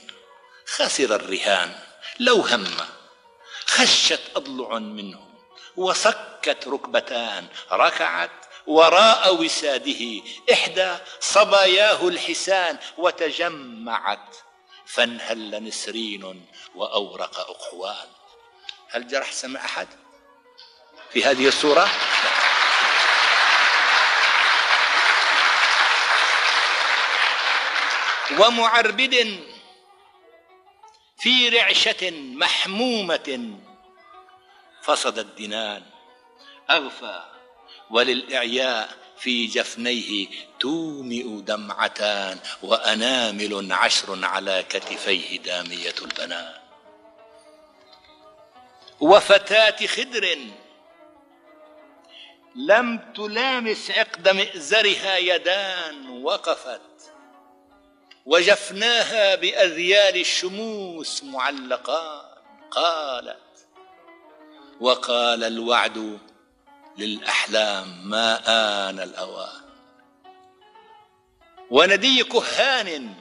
[0.67, 1.75] خسر الرهان
[2.21, 2.67] لو هم
[3.67, 5.32] خشت أضلع منه
[5.77, 8.31] وصكت ركبتان ركعت
[8.67, 14.37] وراء وساده إحدى صباياه الحسان وتجمعت.
[14.87, 18.09] فانهل نسرين وأورق أقحوان
[18.91, 19.89] هل جرح سمع أحد
[21.13, 21.89] في هذه الصورة؟
[28.39, 29.41] ومعربد
[31.19, 33.59] في رعشة محمومة
[34.83, 35.83] فصد الدنان.
[36.71, 37.23] أغفى
[37.91, 40.29] وللإعياء في جفنيه
[40.61, 46.55] تومئ دمعتان وأنامل عشر على كتفيه دامية البنان.
[49.01, 50.39] وفتاة خدر
[52.57, 56.81] لم تلامس عقد مئزرها يدان وقفت
[58.27, 62.33] وجفناها بأذيال الشموس معلقان.
[62.71, 63.52] قالت
[64.83, 66.19] وقال الوعد
[66.99, 68.43] للأحلام ما
[68.91, 69.63] آن الأوان.
[71.71, 73.15] وندي كهان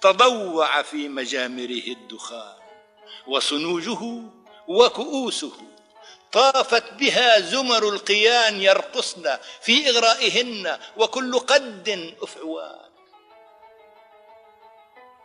[0.00, 2.56] تضوع في مجامره الدخان
[3.26, 4.22] وصنوجه
[4.68, 5.52] وكؤوسه
[6.32, 12.90] طافت بها زمر القيان يرقصن في إغرائهن وكل قد أفعوان.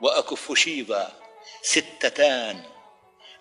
[0.02, 1.12] وأكف شيبا
[1.62, 2.77] ستتان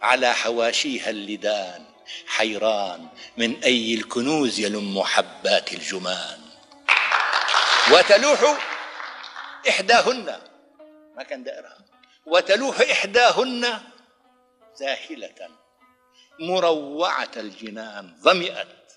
[0.03, 1.85] على حواشيها اللدان.
[2.27, 6.41] حيران من أي الكنوز يلم حبات الجمان.
[7.93, 8.59] وتلوح
[9.69, 10.41] إحداهن
[11.17, 11.79] ما كان دائرها.
[12.27, 13.81] وتلوح إحداهن
[14.75, 15.49] زاهلة
[16.41, 18.93] مروعة الجنان ظمئت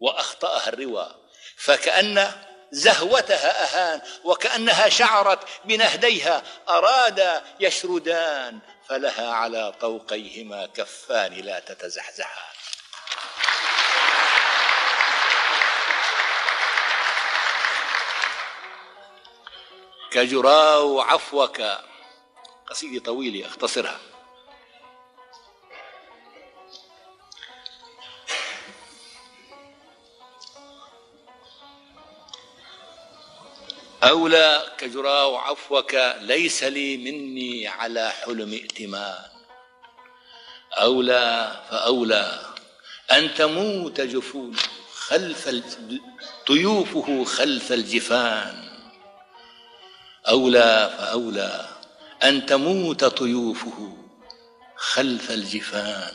[0.00, 1.14] وأخطأها الروى.
[1.56, 2.32] فكأن
[2.72, 6.42] زهوتها أهان وكأنها شعرت بنهديها.
[6.68, 12.54] أرادا يشردان فلها على طوقيهما كفان لا تتزحزحان
[20.10, 21.62] كجراو عفوك.
[22.66, 24.13] قصيدة طويلة أختصرها
[34.04, 39.30] أولى كجراو عفوك ليس لي مني على حلم ائتمان.
[40.72, 42.40] أولى فأولى
[43.12, 44.56] أن تموت جفون
[44.94, 45.62] خلف
[46.46, 48.64] طيوفه خلف الجفان.
[50.28, 51.68] أولى فأولى
[52.22, 53.96] أن تموت طيوفه
[54.76, 56.14] خلف الجفان.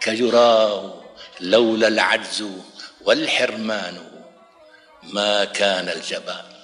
[0.00, 1.02] كجراو
[1.40, 2.44] لولا العجز
[3.00, 4.22] والحرمان
[5.02, 6.55] ما كان الجبان.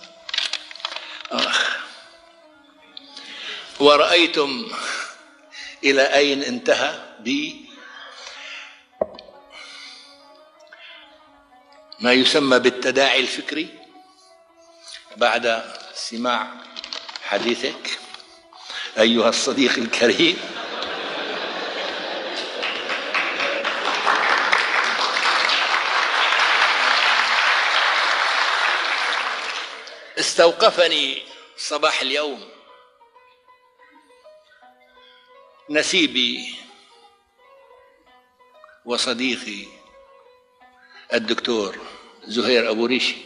[1.33, 1.77] آخ.
[3.81, 4.69] ورأيتم
[5.85, 7.69] إلى أين انتهى بي؟
[12.01, 13.69] ما يسمى بالتداعي الفكري
[15.17, 16.53] بعد سماع
[17.23, 17.99] حديثك
[18.99, 20.62] أيها الصديق الكريم.
[30.23, 31.23] استوقفني
[31.57, 32.49] صباح اليوم.
[35.71, 36.55] نسيبي
[38.85, 39.67] وصديقي
[41.13, 41.79] الدكتور
[42.25, 43.17] زهير أبو ريشي.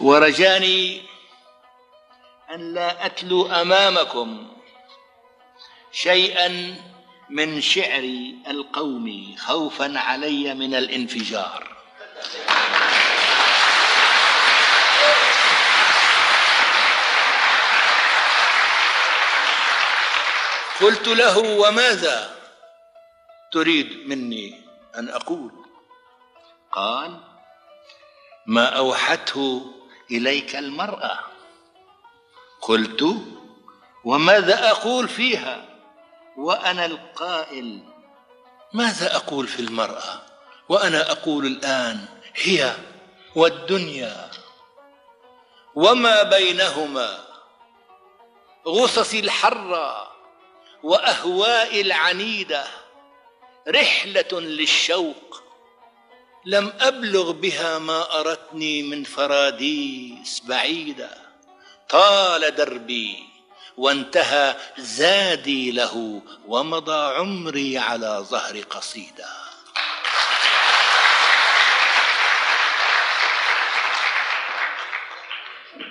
[0.00, 1.02] ورجاني
[2.50, 4.58] أن لا أتلو أمامكم
[5.92, 6.48] شيئا
[7.30, 11.76] من شعري القومي خوفا علي من الانفجار.
[20.80, 22.36] قلت له وماذا
[23.52, 24.60] تريد مني
[24.96, 25.52] أن أقول؟
[26.72, 27.20] قال
[28.46, 29.72] ما أوحته
[30.10, 31.18] إليك المرأة.
[32.62, 33.04] قلت
[34.04, 35.64] وماذا أقول فيها؟
[36.36, 37.80] وأنا القائل.
[38.72, 40.22] ماذا أقول في المرأة؟
[40.68, 42.76] وأنا أقول الآن هي
[43.34, 44.30] والدنيا.
[45.74, 47.18] وما بينهما؟
[48.66, 50.15] غصص الحرة
[50.86, 52.64] وأهواء العنيدة
[53.68, 55.42] رحلة للشوق.
[56.44, 61.10] لم أبلغ بها ما اردتني من فراديس بعيدة.
[61.88, 63.18] طال دربي
[63.76, 69.28] وانتهى زادي له ومضى عمري على ظهر قصيدة.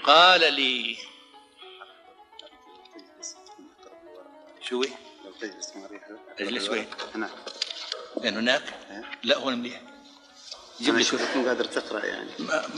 [0.03, 0.97] قال لي
[4.69, 4.89] شو هي؟
[5.25, 6.07] لو تجلس مريحة
[6.39, 6.85] اجلس وين؟
[7.15, 7.31] هناك
[8.23, 8.63] لأن هناك
[9.23, 9.81] لا هون منيح
[10.81, 12.29] جيب لي شوف مو قادر تقرأ يعني.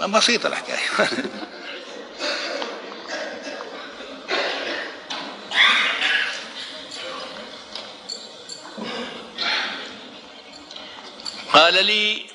[0.07, 0.77] بسيطة الحكاية
[11.53, 12.25] قال لي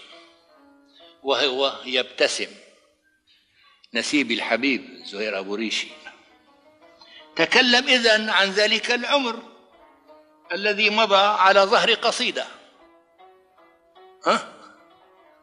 [1.23, 2.47] وهو يبتسم.
[3.95, 5.89] نسيبي الحبيب زهير أبو ريشي.
[7.37, 9.39] تكلم إذن عن ذلك العمر
[10.53, 12.47] الذي مضى على ظهر قصيدة.
[14.27, 14.53] ها؟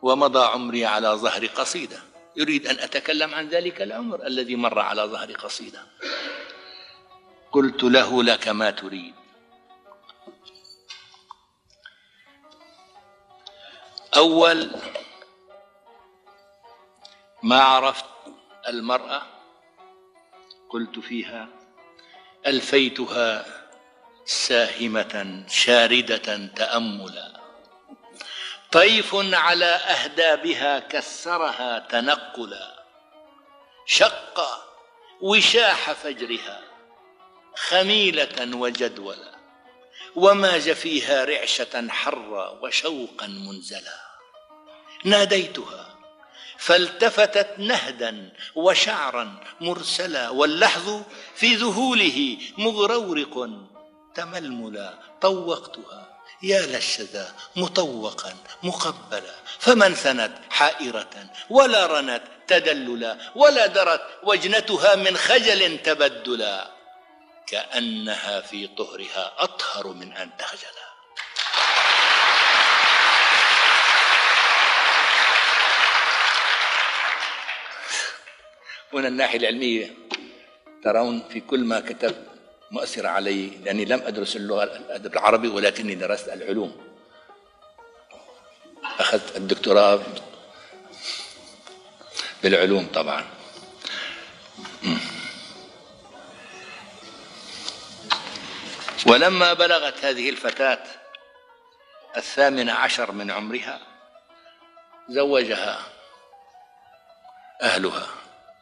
[0.01, 1.99] ومضى عمري على ظهر قصيدة.
[2.35, 5.83] يريد أن أتكلم عن ذلك العمر الذي مر على ظهر قصيدة.
[7.51, 9.13] قلت له لك ما تريد.
[14.17, 14.71] أول
[17.43, 18.05] ما عرفت
[18.67, 19.21] المرأة
[20.69, 21.58] قلت فيها
[22.47, 23.45] ألفيتها
[24.25, 27.39] ساهمة شاردة تأملا.
[28.71, 32.85] طيف على أهدابها كسرها تنقلا.
[33.85, 34.65] شق
[35.21, 36.61] وشاح فجرها
[37.55, 39.39] خميلة وجدولا.
[40.15, 43.99] وماج فيها رعشة حرا وشوقا منزلا.
[45.05, 45.88] ناديتها
[46.59, 51.01] فالتفتت نهدا وشعرا مرسلا واللحظ
[51.35, 53.49] في ذهوله مغرورق
[54.15, 58.33] تململا طوقتها يا للشذا مطوقا
[58.63, 59.35] مقبلا.
[59.59, 66.71] فمن ثنت حائرة ولا رنت تدللا ولا درت وجنتها من خجل تبدلا.
[67.47, 70.88] كأنها في طهرها أطهر من أن تخجلا.
[78.93, 79.95] هنا الناحية العلمية
[80.83, 82.25] ترون في كل ما كتبت
[82.71, 86.89] مؤثرة علي لأني لم أدرس اللغة الأدب العربي ولكني درست العلوم.
[88.99, 90.01] أخذت الدكتوراه
[92.43, 93.25] بالعلوم طبعا.
[99.07, 100.83] ولما بلغت هذه الفتاة
[102.17, 103.79] الثامنة عشر من عمرها
[105.09, 105.79] زوجها
[107.61, 108.18] أهلها.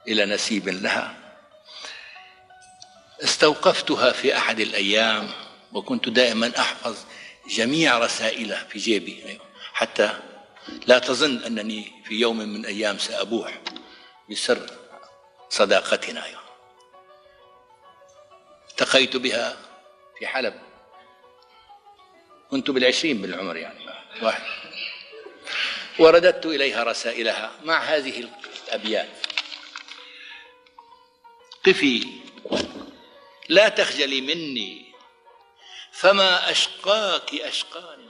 [0.08, 1.16] إلى نسيب لها
[3.24, 5.30] استوقفتها في أحد الأيام
[5.74, 6.98] وكنت دائما أحفظ
[7.50, 9.40] جميع رسائله في جيبي.
[9.74, 10.20] حتى
[10.86, 13.62] لا تظن أنني في يوم من الأيام سأبوح
[14.30, 14.70] بسر
[15.50, 16.24] صداقتنا.
[18.70, 19.58] التقيت بها
[20.20, 20.54] في حلب
[22.52, 23.80] كنت بالعشرين بالعمر يعني
[24.22, 24.42] واحد
[26.00, 28.30] ورددت إليها رسائلها مع هذه
[28.68, 29.27] الأبيات
[31.68, 32.08] قفي
[33.50, 34.88] لا تخجلي مني.
[35.92, 38.10] فما أشقاك أشقاني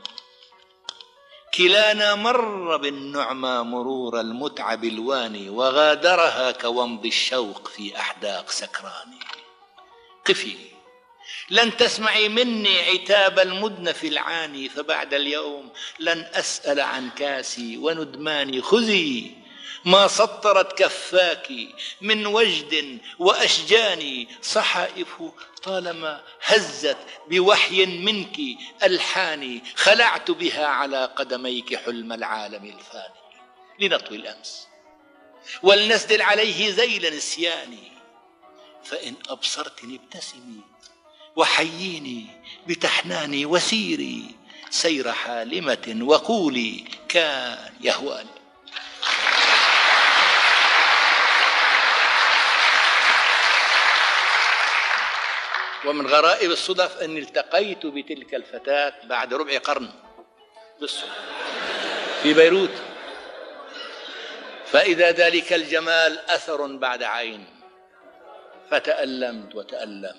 [1.53, 9.19] كلانا مر بالنعمى مرور المتعب الواني وغادرها كومض الشوق في أحداق سكراني
[10.25, 10.55] قفي.
[11.49, 19.46] لن تسمعي مني عتاب المدنف العاني فبعد اليوم لن أسأل عن كاسي وندماني خذي
[19.85, 21.51] ما سطرت كفاك
[22.01, 24.27] من وجد وأشجان.
[24.41, 25.21] صحائف
[25.63, 26.97] طالما هزت
[27.29, 28.37] بوحي منك
[28.83, 33.13] ألحاني خلعت بها على قدميك حلم العالم الفاني.
[33.79, 34.67] لنطوي الأمس.
[35.63, 37.91] ولنسدل عليه ذيل نسياني
[38.83, 40.61] فإن أبصرتني ابتسمي
[41.35, 42.25] وحييني
[42.67, 44.35] بتحناني وسيري
[44.69, 48.36] سير حالمة وقولي كان يهواني.
[55.87, 59.89] ومن غرائب الصدف أني التقيت بتلك الفتاة بعد ربع قرن.
[60.79, 61.13] بالصدفة
[62.23, 62.71] في بيروت.
[64.65, 67.45] فإذا ذلك الجمال أثر بعد عين.
[68.71, 70.15] فتألمت وتألم.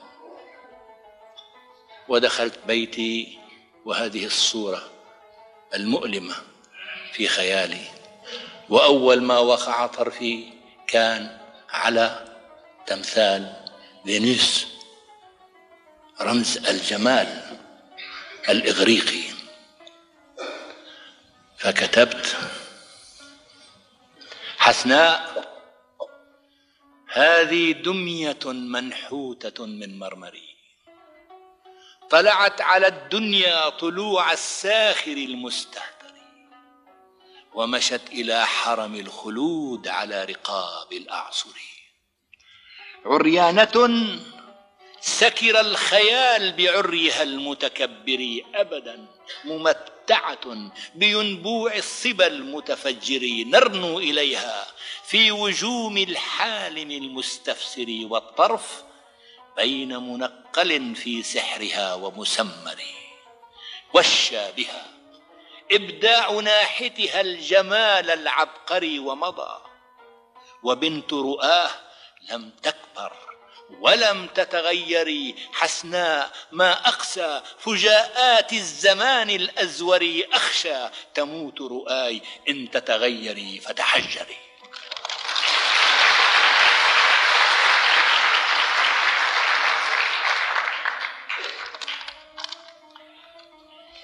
[2.08, 3.38] ودخلت بيتي
[3.84, 4.82] وهذه الصورة
[5.74, 6.34] المؤلمة
[7.12, 7.84] في خيالي.
[8.68, 10.44] وأول ما وقع طرفي
[10.86, 11.38] كان
[11.70, 12.24] على
[12.86, 13.52] تمثال
[14.04, 14.77] فينيس.
[16.20, 17.58] رمز الجمال
[18.48, 19.22] الإغريقي.
[21.58, 22.36] فكتبت
[24.58, 25.48] حسناء
[27.12, 30.56] هذه دمية منحوتة من مرمري.
[32.10, 36.14] طلعت على الدنيا طلوع الساخر المستهتر.
[37.54, 41.58] ومشت إلى حرم الخلود على رقاب الأعصر.
[43.04, 43.88] عريانة
[45.00, 49.06] سكر الخيال بعريها المتكبر أبدا
[49.44, 54.66] ممتعة بينبوع الصبا المتفجر نرنو إليها
[55.04, 58.82] في وجوم الحالم المستفسر والطرف
[59.56, 62.82] بين منقل في سحرها ومسمر.
[63.94, 64.86] وشى بها
[65.72, 69.62] إبداع ناحتها الجمال العبقري ومضى
[70.62, 71.70] وبنت رؤاه
[72.30, 73.27] لم تكبر.
[73.70, 84.36] ولم تتغيري حسناء ما أقسى فجاءات الزمان الأزور أخشى تموت رؤاي إن تتغيري فتحجري.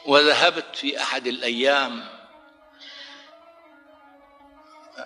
[0.07, 2.09] وذهبت في أحد الأيام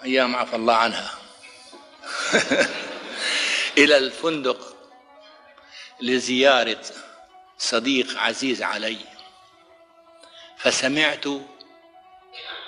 [0.05, 1.15] أيام عفى الله عنها.
[3.79, 4.77] إلى الفندق
[6.01, 6.85] لزيارة
[7.59, 8.99] صديق عزيز علي.
[10.57, 11.27] فسمعت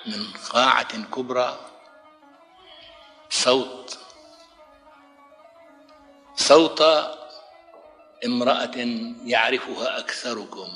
[0.06, 1.60] من قاعة كبرى
[3.30, 3.98] صوت
[6.36, 6.82] صوت
[8.26, 8.76] امرأة
[9.24, 10.68] يعرفها أكثركم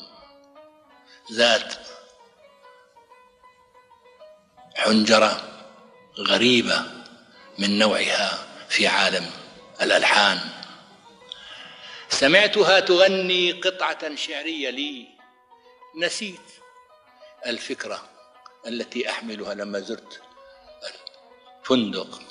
[1.33, 1.75] ذات
[4.77, 5.43] حنجرة
[6.19, 6.83] غريبة
[7.59, 9.31] من نوعها في عالم
[9.83, 10.41] الألحان.
[12.09, 15.09] سمعتها تغني قطعة شعرية لي.
[15.97, 16.41] نسيت
[17.47, 18.09] الفكرة
[18.67, 20.21] التي أحملها لما زرت
[21.63, 22.23] الفندق.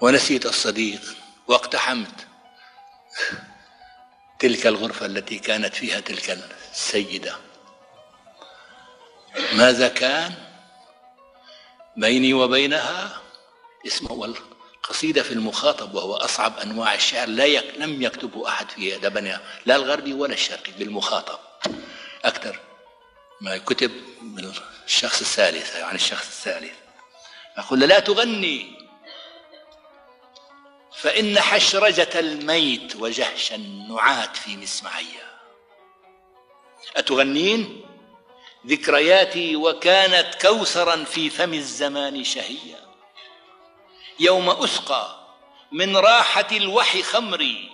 [0.00, 1.00] ونسيت الصديق
[1.48, 2.26] واقتحمت
[4.38, 6.38] تلك الغرفة التي كانت فيها تلك
[6.72, 7.36] السيدة.
[9.52, 10.34] ماذا كان
[11.96, 13.22] بيني وبينها؟
[13.86, 14.12] اسمه
[14.88, 19.76] قصيدة في المخاطب وهو أصعب أنواع الشعر لا يك لم يكتبه أحد في أدبنا لا
[19.76, 21.38] الغربي ولا الشرقي بالمخاطب.
[22.24, 22.60] أكثر
[23.40, 23.90] ما كتب
[24.22, 24.52] من
[24.86, 26.74] الشخص الثالث يعني الشخص الثالث.
[27.56, 28.78] أقول لا تغني
[30.96, 35.28] فإن حشرجة الميت وجهش النعات في مسمعية
[36.96, 37.84] أتغنين؟
[38.66, 42.87] ذكرياتي وكانت كوثرا في فم الزمان شهيه
[44.20, 45.18] يوم أسقى
[45.72, 47.70] من راحة الوحي خمري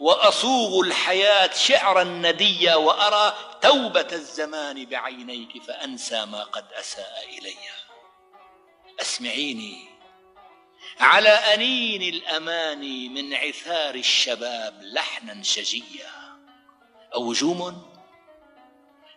[0.00, 7.56] وأصوغ الحياة شعرا نديا وأرى توبة الزمان بعينيك فأنسى ما قد أساء إلي.
[9.00, 9.88] أسمعيني
[11.00, 16.38] على أنين الأماني من عثار الشباب لحنا شجيا؟
[17.14, 17.92] أوجوم؟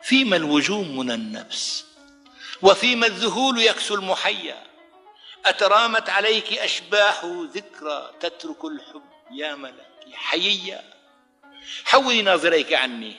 [0.01, 1.85] فيما الوجوم من النفس
[2.61, 4.68] وفيما الذهول يكسو المحيا؟
[5.49, 10.83] أترامت عليك أشباح ذكرى تترك الحب يا ملكي حيية
[11.85, 13.15] حولي ناظريك عني.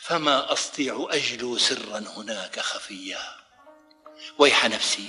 [0.00, 3.36] فما أستطيع أجلو سرا هناك خفيا
[4.38, 5.08] ويح نفسي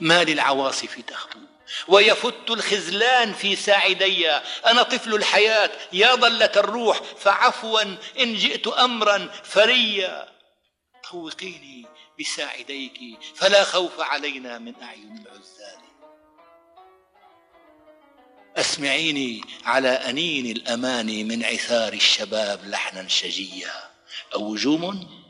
[0.00, 1.46] ما للعواصف تخبو
[1.88, 4.30] ويفت الخذلان في ساعدي.
[4.66, 7.02] أنا طفل الحياة يا ضلة الروح.
[7.02, 7.82] فعفوا
[8.20, 10.32] إن جئت أمرا فريا.
[11.04, 11.86] خوقيني
[12.20, 12.98] بساعديك
[13.34, 15.82] فلا خوف علينا من أعين العزال.
[18.56, 23.90] أسمعيني على أنين الأماني من عثار الشباب لحنا شجيا.
[24.34, 25.22] أوجوم؟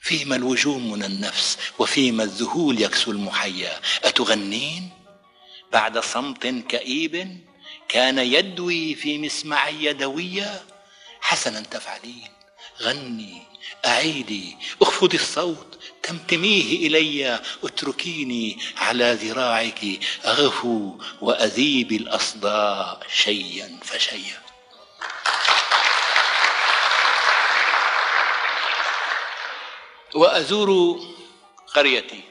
[0.00, 3.80] فيما الوجوم من النفس وفيما الذهول يكسو المحيا.
[4.04, 4.90] أتغنين؟
[5.72, 7.44] بعد صمت كئيب
[7.88, 10.64] كان يدوي في مسمعي يدويا
[11.20, 12.28] حسنا تفعلين
[12.82, 13.42] غني
[13.86, 19.84] أعيدي أخفضي الصوت تمتميه إلي اتركيني على ذراعك
[20.24, 24.42] أغفو وأذيب الأصداء شيئا فشيئا.
[30.14, 31.00] وأزور
[31.74, 32.22] قريتي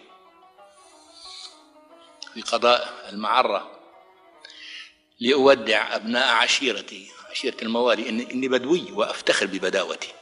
[2.34, 3.72] في قضاء المعرة
[5.20, 10.14] لأودع أبناء عشيرتي عشيرة الموالي إني بدوي وأفتخر ببداوتي.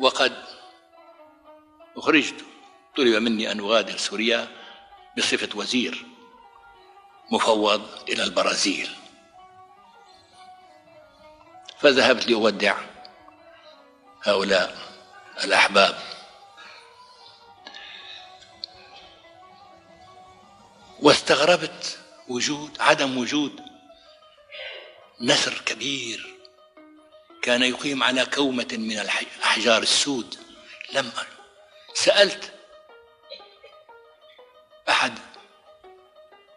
[0.00, 0.44] وقد
[1.96, 2.44] أخرجت
[2.96, 4.48] طلب مني أن أغادر سوريا
[5.18, 6.06] بصفة وزير
[7.30, 8.90] مفوض إلى البرازيل.
[11.78, 12.78] فذهبت لأودع
[14.22, 14.76] هؤلاء
[15.44, 15.98] الأحباب.
[21.02, 23.60] واستغربت وجود عدم وجود
[25.20, 26.35] نسر كبير
[27.46, 30.34] كان يقيم على كومة من الأحجار السود.
[30.92, 31.26] لم أر.
[31.94, 32.52] سألت
[34.88, 35.12] أحد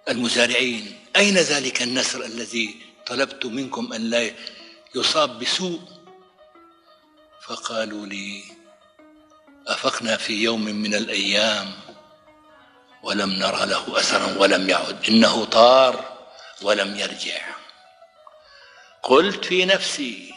[0.10, 2.76] المزارعين أين ذلك النسر الذي
[3.06, 4.32] طلبت منكم أن لا
[4.96, 5.80] يصاب بسوء؟
[7.42, 8.44] فقالوا لي
[9.68, 11.72] أفقنا في يوم من الأيام
[13.04, 15.06] ولم نرى له أثرا ولم يعد.
[15.10, 16.18] إنه طار
[16.62, 17.42] ولم يرجع.
[19.04, 20.29] قلت في نفسي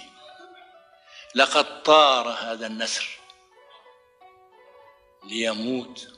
[1.35, 3.19] لقد طار هذا النسر
[5.25, 6.09] ليموت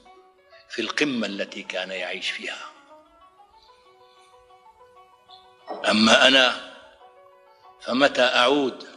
[0.69, 2.71] في القمة التي كان يعيش فيها.
[5.89, 6.75] أما أنا
[7.81, 8.87] فمتى أعود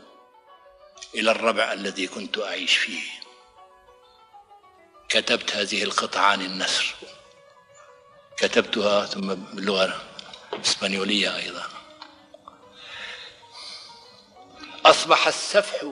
[1.14, 3.10] إلى الربع الذي كنت أعيش فيه؟
[5.08, 6.94] كتبت هذه القطعة عن النسر.
[8.36, 10.02] كتبتها ثم باللغة
[10.52, 11.62] الإسبانيولية أيضا.
[14.86, 15.84] أصبح السفح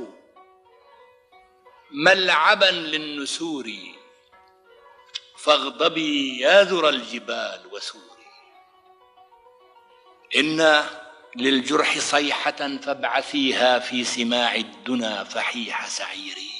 [1.90, 3.72] ملعبا للنسور.
[5.38, 8.26] فاغضبي يا ذرى الجبال وسوري
[10.36, 10.84] إن
[11.36, 16.50] للجرح صيحة فابعثيها في سماع الدنا فحيح سعيري.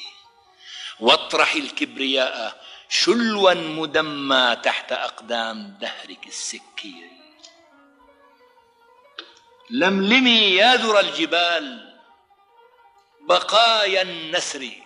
[1.01, 7.11] واطرح الكبرياء شلوا مدمى تحت أقدام دهرك السكير.
[9.71, 11.99] لملمي يا ذرى الجبال
[13.21, 14.86] بقايا النسر.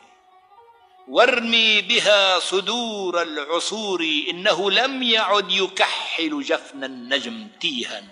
[1.10, 4.00] وارمي بها صدور العصور
[4.30, 8.04] إنه لم يعد يكحل جفن النجم تيها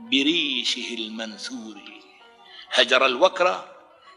[0.00, 1.80] بريشه المنثور.
[2.70, 3.64] هجر الوكر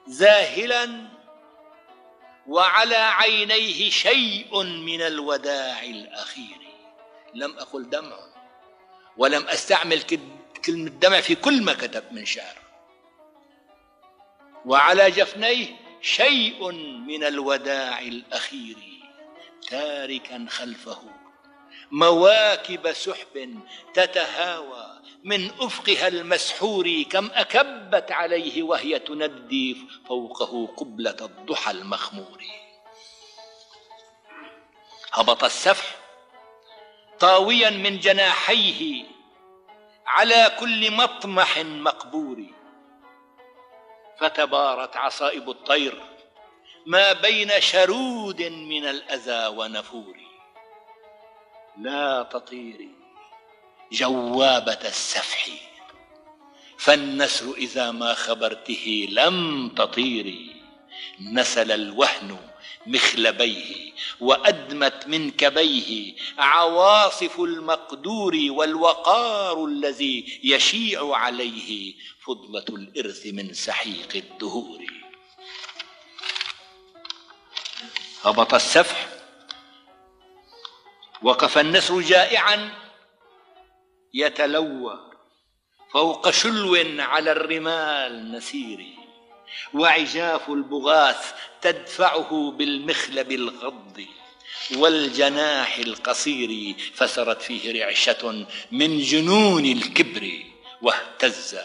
[0.08, 1.08] زاهلا
[2.48, 6.58] وعلى عينيه شيء من الوداع الأخير.
[7.34, 8.20] لم أقل دمع
[9.18, 10.02] ولم أستعمل
[10.66, 12.56] كلمة دمع في كل ما كتب من شعر.
[14.66, 16.72] وعلى جفنيه شيء
[17.08, 18.78] من الوداع الأخير
[19.70, 21.02] تاركا خلفه.
[21.92, 23.60] مواكب سحب
[23.94, 29.78] تتهاوى من أفقها المسحور كم أكبت عليه وهي تندي
[30.08, 32.44] فوقه قبلة الضحى المخمور.
[35.14, 35.96] هبط السفح
[37.20, 39.06] طاويا من جناحيه
[40.06, 42.61] على كل مطمح مقبور.
[44.22, 46.02] فتبارت عصائب الطير.
[46.86, 50.18] ما بين شرود من الأذى ونفور.
[51.78, 52.90] لا تطيري
[53.92, 55.48] جوابة السفح.
[56.78, 60.62] فالنسر إذا ما خبرته لم تطيري.
[61.22, 62.51] نسل الوهن
[62.88, 71.94] مخلبيه وأدمت من كبيه عواصف المقدور والوقار الذي يشيع عليه
[72.26, 74.86] فضلة الإرث من سحيق الدهور.
[78.24, 79.08] هبط السفح
[81.22, 82.70] وقف النسر جائعا
[84.14, 85.12] يتلوى
[85.94, 89.02] فوق شلو على الرمال نسيري.
[89.74, 94.06] وعجاف البغاث تدفعه بالمخلب الغض
[94.76, 100.44] والجناح القصير فسرت فيه رعشة من جنون الكبر
[100.82, 101.58] واهتز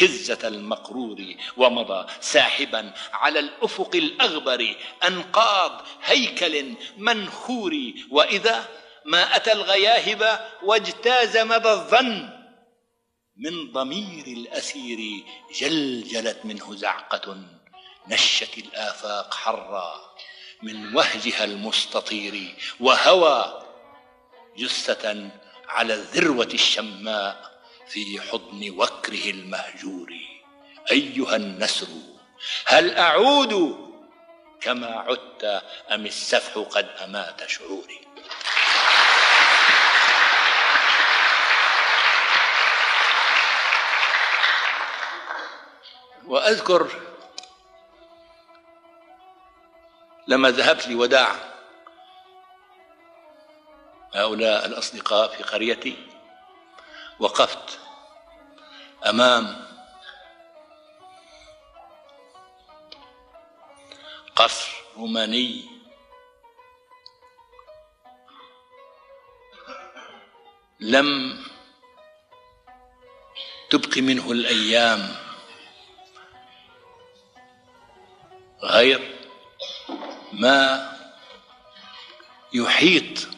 [0.00, 4.76] هزة المقرور ومضى ساحبا على الأفق الأغبر
[5.08, 8.68] أنقاض هيكل منخور وإذا
[9.04, 12.28] ما أتى الغياهب واجتاز مدى الظن
[13.36, 15.24] من ضمير الأسير
[15.60, 17.36] جلجلت منه زعقة
[18.08, 20.14] نشت الآفاق حرا
[20.62, 23.62] من وهجها المستطير وهوى
[24.56, 25.30] جثة
[25.68, 27.54] على الذروة الشماء
[27.88, 30.12] في حضن وكره المهجور.
[30.90, 31.86] أيها النسر
[32.66, 33.76] هل أعود
[34.60, 38.00] كما عدت أم السفح قد أمات شعوري؟
[46.26, 46.90] وأذكر
[50.26, 51.34] لما ذهبت لوداع
[54.14, 55.96] هؤلاء الأصدقاء في قريتي
[57.18, 57.80] وقفت
[59.06, 59.66] أمام
[64.36, 65.74] قصر روماني.
[70.80, 71.38] لم
[73.70, 75.16] تبقي منه الأيام.
[78.62, 79.13] غير
[80.40, 80.90] ما
[82.52, 83.28] يحيط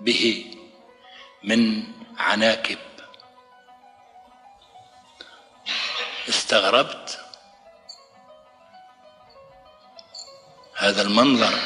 [0.00, 0.54] به
[1.44, 1.82] من
[2.18, 2.78] عناكب.
[6.28, 7.20] استغربت.
[10.76, 11.58] هذا المنظر.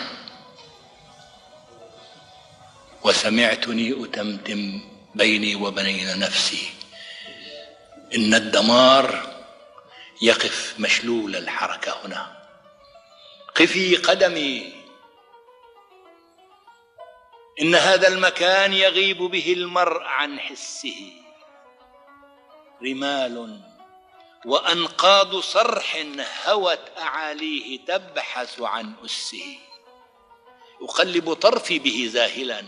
[3.02, 4.80] وسمعتني أتمتم
[5.14, 6.70] بيني وبين نفسي.
[8.14, 9.36] إن الدمار
[10.22, 12.37] يقف مشلول الحركة هنا.
[13.58, 14.72] قفي قدمي.
[17.62, 21.12] إن هذا المكان يغيب به المرء عن حسه.
[22.82, 23.60] رمال
[24.44, 26.04] وأنقاض صرح
[26.46, 29.58] هوت أعاليه تبحث عن أسه.
[30.82, 32.64] أقلب طرفي به زاهلا.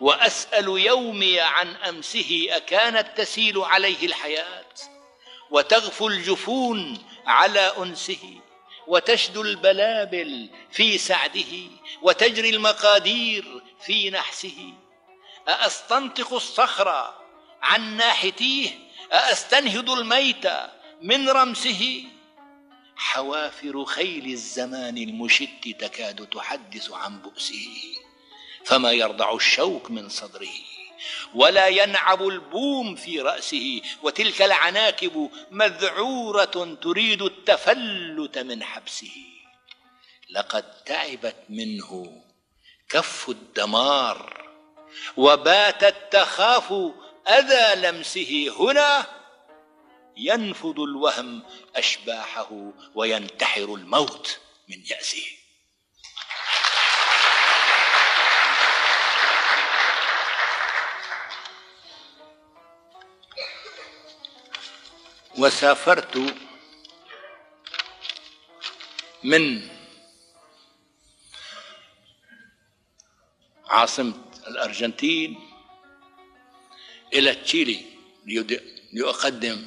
[0.00, 4.74] وأسأل يومي عن أمسه أكانت تسيل عليه الحياة.
[5.50, 8.40] وتغفو الجفون على أنسه.
[8.86, 11.70] وتشدو البلابل في سعده
[12.02, 14.74] وتجري المقادير في نحسه.
[15.48, 17.14] أأستنطق الصخر
[17.62, 18.68] عن ناحتيه؟
[19.12, 20.46] أأستنهض الميت
[21.02, 22.04] من رمسه؟
[22.96, 27.68] حوافر خيل الزمان المشت تكاد تحدث عن بؤسه.
[28.64, 30.71] فما يرضع الشوك من صدره؟
[31.34, 39.16] ولا ينعب البوم في رأسه وتلك العناكب مذعورة تريد التفلت من حبسه.
[40.30, 42.22] لقد تعبت منه
[42.88, 44.42] كف الدمار
[45.16, 46.72] وباتت تخاف
[47.28, 48.54] أذى لمسه.
[48.58, 49.06] هنا
[50.16, 51.42] ينفض الوهم
[51.76, 54.38] أشباحه وينتحر الموت
[54.68, 55.41] من يأسه.
[65.38, 66.34] وسافرت
[69.24, 69.68] من
[73.66, 74.14] عاصمة
[74.46, 75.40] الأرجنتين
[77.12, 77.84] إلى تشيلي
[78.92, 79.66] لأقدم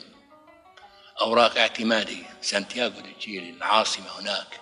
[1.21, 2.23] أوراق اعتمادي.
[2.41, 4.61] سانتياغو دي تشيلي العاصمة هناك.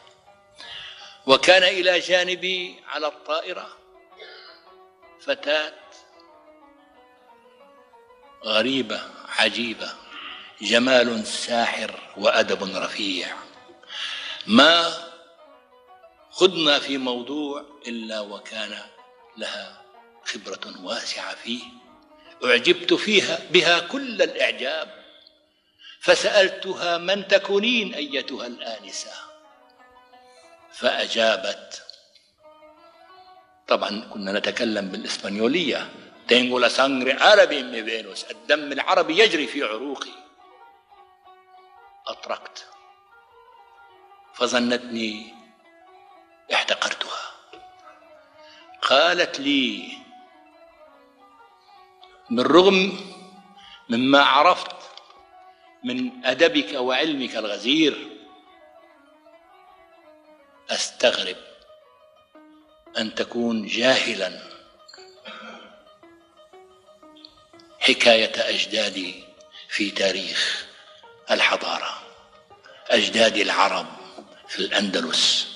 [1.28, 3.78] وكان إلى جانبي على الطائرة
[5.22, 5.74] فتاة
[8.44, 10.03] غريبة عجيبة.
[10.64, 13.28] جمال ساحر وأدب رفيع.
[14.48, 14.94] ما
[16.32, 18.78] خضنا في موضوع إلا وكان
[19.38, 19.82] لها
[20.26, 21.64] خبرة واسعة فيه.
[22.46, 25.04] أعجبت فيها بها كل الإعجاب.
[26.00, 29.12] فسألتها من تكونين أيتها الآنسة؟
[30.74, 31.84] فأجابت
[33.68, 35.90] طبعا كنا نتكلم بالإسبانيولية.
[36.32, 40.23] لا سانغري عربي مي فينوس الدم العربي يجري في عروقي.
[42.08, 42.68] أطرقت.
[44.34, 45.34] فظنتني
[46.54, 47.32] احتقرتها
[48.82, 49.98] قالت لي
[52.30, 53.00] بالرغم
[53.90, 54.76] مما عرفت
[55.84, 58.18] من أدبك وعلمك الغزير
[60.70, 61.38] أستغرب
[62.98, 64.54] أن تكون جاهلا.
[67.80, 69.24] حكاية أجدادي
[69.70, 70.73] في تاريخ
[71.32, 72.04] الحضارة
[72.90, 73.86] أجداد العرب
[74.48, 75.54] في الأندلس.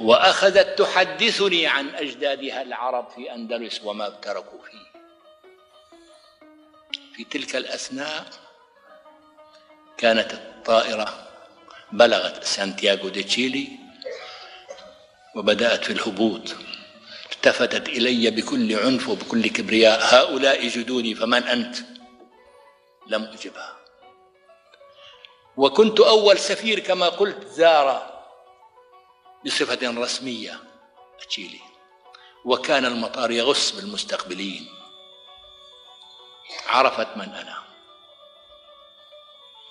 [0.00, 5.00] وأخذت تحدثني عن أجدادها العرب في أندلس وما تركوا فيه.
[7.16, 8.26] في تلك الأثناء
[9.98, 11.28] كانت الطائرة
[11.92, 13.68] بلغت سانتياغو دي تشيلي
[15.36, 16.54] وبدأت في الهبوط.
[17.32, 20.14] التفتت إلي بكل عنف وبكل كبرياء.
[20.14, 21.76] هؤلاء جدودي فمن أنت؟
[23.06, 23.83] لم أجبها.
[25.56, 28.14] وكنت أول سفير كما قلت زار
[29.46, 30.60] بصفة رسمية
[31.28, 31.60] تشيلي
[32.44, 34.68] وكان المطار يغص بالمستقبلين.
[36.66, 37.62] عرفت من أنا.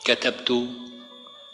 [0.05, 0.67] كتبت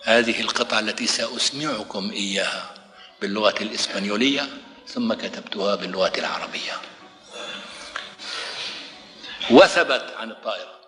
[0.04, 2.74] هذه القطعة التي سأسمعكم إياها
[3.22, 4.48] باللغة الإسبانيولية
[4.88, 6.82] ثم كتبتها باللغة العربية.
[9.52, 10.80] وثبت عن الطائرة.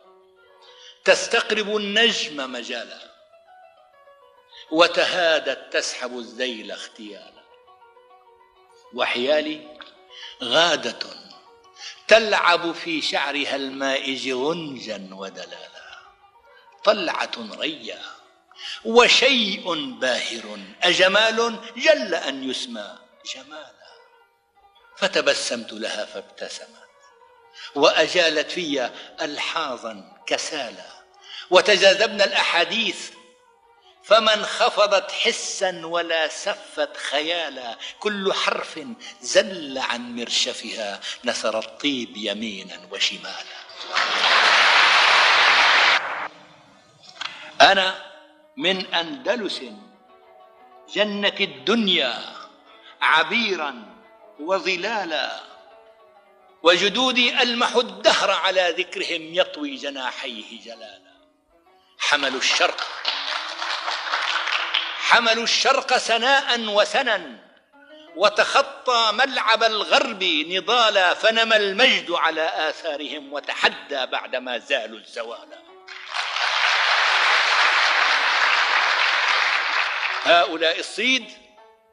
[1.06, 3.11] تستقرب النجم مجالا.
[4.72, 7.42] وتهادت تسحب الذيل اختيالا.
[8.94, 9.78] وحيالي
[10.44, 11.00] غادة
[12.08, 15.82] تلعب في شعرها المائج غنجا ودلالا.
[16.84, 18.02] طلعة ريا
[18.86, 22.98] وشيء باهر أجمال جل أن يسمى
[23.36, 23.92] جمالا.
[24.98, 26.82] فتبسمت لها فابتسمت
[27.76, 28.90] وأجالت في
[29.22, 31.02] ألحاظا كسالا.
[31.50, 33.12] وتجاذبنا الأحاديث
[34.04, 38.80] فما انخفضت حسا ولا سفت خيالا كل حرف
[39.22, 43.62] زل عن مرشفها نثر الطيب يمينا وشمالا.
[47.62, 48.12] أنا
[48.58, 49.62] من أندلس
[50.94, 52.36] جنة الدنيا
[53.02, 53.86] عبيرا
[54.40, 55.40] وظلالا
[56.64, 61.12] وجدودي المحوا الدهر على ذكرهم يطوي جناحيه جلالا.
[62.00, 62.88] حملوا الشرق
[65.12, 67.40] حملوا الشرق سناء وسنا
[68.16, 75.60] وتخطى ملعب الغرب نضالا فنمى المجد على آثارهم وتحدى بعدما زالوا الزوالا
[80.24, 81.30] هؤلاء الصيد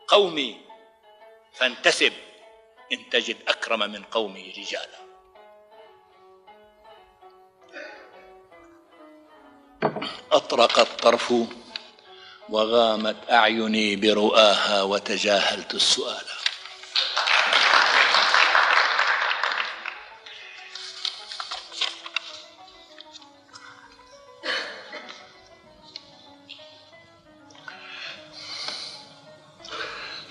[0.09, 0.61] قومي
[1.55, 2.13] فانتسب
[2.93, 4.99] إن تجد أكرم من قومي رجالا.
[10.33, 11.35] أطرق الطرف
[12.51, 16.25] وغامت أعيني برؤاها وتجاهلت السؤال.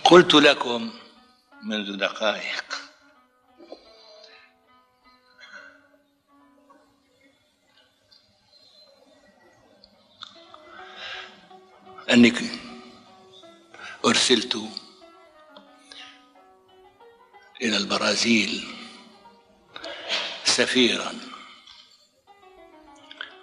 [0.04, 0.94] قلت لكم
[1.64, 2.67] منذ دقائق
[12.10, 12.34] أني
[14.06, 14.56] أرسلت
[17.62, 18.64] إلى البرازيل
[20.44, 21.14] سفيرا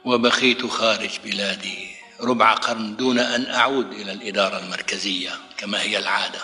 [0.04, 6.40] وبقيت خارج بلادي ربع قرن دون أن أعود إلى الإدارة المركزية كما هي العادة.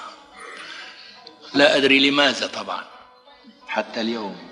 [1.54, 2.84] لا أدري لماذا طبعا.
[3.66, 4.49] حتى اليوم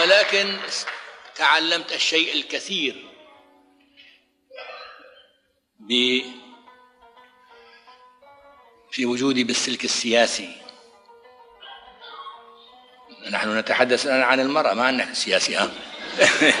[0.00, 0.56] ولكن
[1.36, 3.04] تعلمت الشيء الكثير
[5.78, 6.20] ب
[8.90, 10.56] في وجودي بالسلك السياسي.
[13.30, 15.70] نحن نتحدث الآن عن المرأة ما عن السياسي ها؟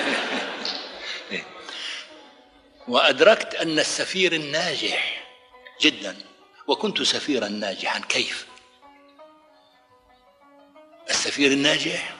[2.88, 5.24] وأدركت أن السفير الناجح
[5.80, 6.16] جدا
[6.66, 7.98] وكنت سفيرا ناجحا.
[7.98, 8.46] كيف؟
[11.10, 12.19] السفير الناجح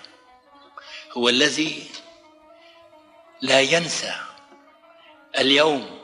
[1.16, 1.90] هو الذي
[3.40, 4.14] لا ينسى
[5.38, 6.00] اليوم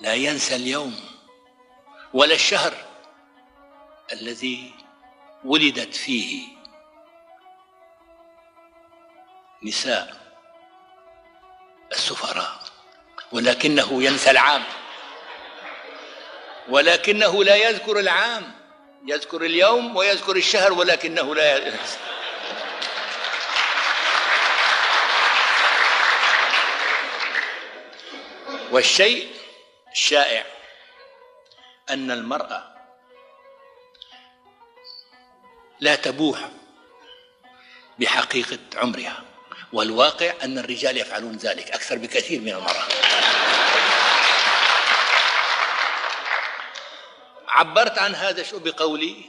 [0.00, 1.00] لا ينسى اليوم
[2.14, 2.74] ولا الشهر
[4.12, 4.74] الذي
[5.44, 6.48] ولدت فيه
[9.62, 10.16] نساء
[11.92, 12.60] السفراء.
[13.32, 14.64] ولكنه ينسى العام.
[16.68, 18.52] ولكنه لا يذكر العام
[19.06, 21.98] يذكر اليوم ويذكر الشهر ولكنه لا ينسى.
[28.70, 29.34] والشيء
[29.92, 30.46] الشائع
[31.90, 32.74] أن المرأة
[35.80, 36.48] لا تبوح
[37.98, 39.22] بحقيقة عمرها
[39.72, 42.84] والواقع أن الرجال يفعلون ذلك أكثر بكثير من المرأة.
[47.48, 49.24] عبرت عن هذا شو بقولي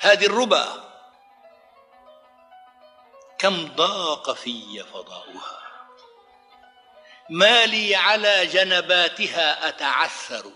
[0.00, 0.90] هذه الربا
[3.38, 5.69] كم ضاق في فضاؤها.
[7.30, 10.50] ما لي على جنباتها أتعثر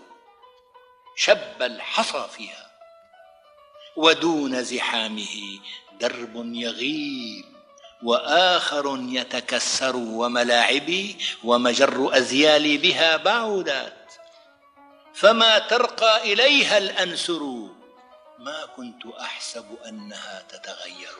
[1.15, 2.71] شب الحصى فيها
[3.95, 5.59] ودون زحامه
[5.99, 7.45] درب يغيب
[8.03, 14.13] وآخر يتكسر وملاعبي ومجر أزيالي بها بعودات
[15.13, 17.69] فما ترقى إليها الأنسر
[18.39, 21.15] ما كنت أحسب أنها تتغير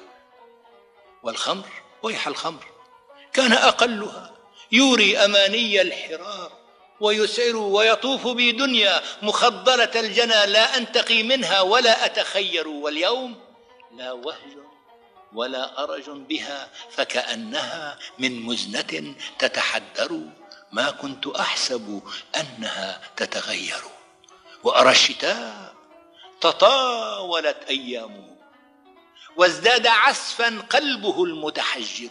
[1.24, 1.70] والخمر
[2.04, 2.66] ويح الخمر
[3.34, 4.35] كان أقلها
[4.72, 6.52] يوري أماني الحرار
[7.00, 13.36] ويسعر ويطوف بي دنيا مخضرة الجنى لا أنتقي منها ولا أتخير واليوم
[13.98, 14.58] لا وهج
[15.34, 20.20] ولا أرج بها فكأنها من مزنة تتحدر
[20.72, 22.02] ما كنت أحسب
[22.36, 23.82] أنها تتغير
[24.64, 25.74] وأرى الشتاء
[26.42, 28.36] تطاولت أيامه
[29.38, 32.10] وازداد عسفا قلبه المتحجر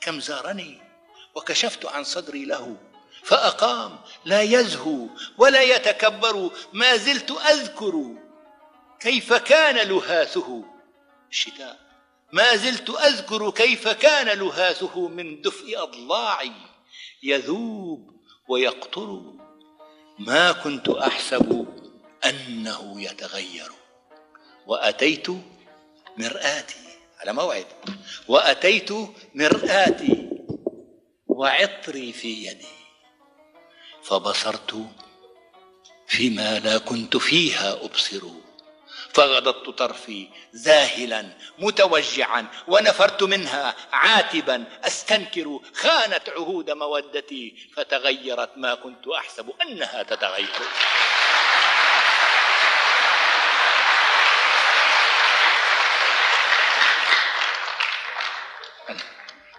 [0.00, 0.91] كم زارني
[1.34, 2.76] وكشفت عن صدري له
[3.22, 5.06] فأقام لا يزهو
[5.38, 8.14] ولا يتكبر ما زلت أذكر
[9.00, 10.64] كيف كان لهاثه.
[11.30, 11.78] الشتاء
[12.32, 16.52] ما زلت أذكر كيف كان لهاثه من دفء أضلاعي
[17.22, 18.12] يذوب
[18.48, 19.22] ويقطر.
[20.18, 21.66] ما كنت أحسب
[22.24, 23.72] أنه يتغير.
[24.66, 25.26] وأتيت
[26.18, 27.66] مرآتي على موعد.
[28.28, 28.90] وأتيت
[29.34, 30.31] مرآتي.
[31.42, 32.66] وعطري في يدي
[34.02, 34.86] فبصرت
[36.06, 38.20] فيما لا كنت فيها أبصر
[39.14, 49.50] فغضضت طرفي ذاهلا متوجعا ونفرت منها عاتبا أستنكر خانت عهود مودتي فتغيرت ما كنت أحسب
[49.62, 50.48] أنها تتغير.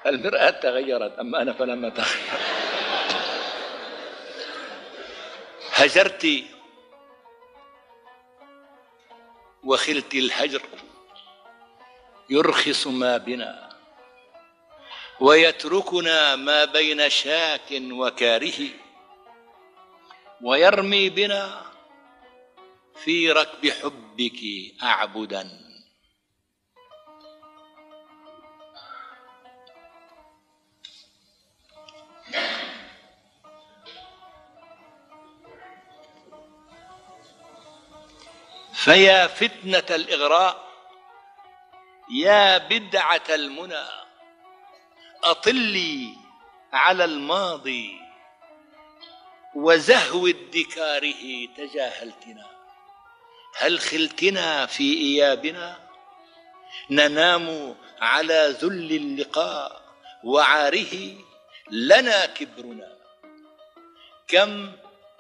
[0.06, 2.08] المرأة تغيرت أما أنا فلم أتغير
[5.72, 6.28] هجرت
[9.64, 10.62] وخلت الهجر
[12.30, 13.70] يرخص ما بنا
[15.20, 18.70] ويتركنا ما بين شاك وكاره
[20.41, 21.62] ويرمي بنا
[23.04, 24.39] في ركب حبك
[24.84, 25.62] أعبدا.
[38.73, 40.63] فيا فتنة الإغراء
[42.11, 43.86] يا بدعة المنى
[45.23, 46.15] أطلي
[46.73, 47.99] على الماضي
[49.55, 52.47] وزهو ادكاره تجاهلتنا
[53.57, 55.79] هل خلتنا في إيابنا؟
[56.89, 59.81] ننام على ذل اللقاء
[60.23, 61.15] وعاره
[61.72, 62.97] لنا كبرنا.
[64.28, 64.72] كم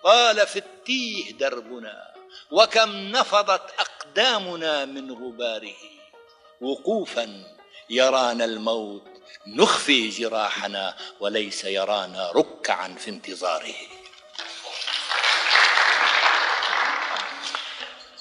[0.03, 2.13] طال في التيه دربنا
[2.51, 5.75] وكم نفضت أقدامنا من غباره.
[6.61, 7.43] وقوفا
[7.89, 9.07] يرانا الموت
[9.47, 13.73] نخفي جراحنا وليس يرانا ركعا في انتظاره.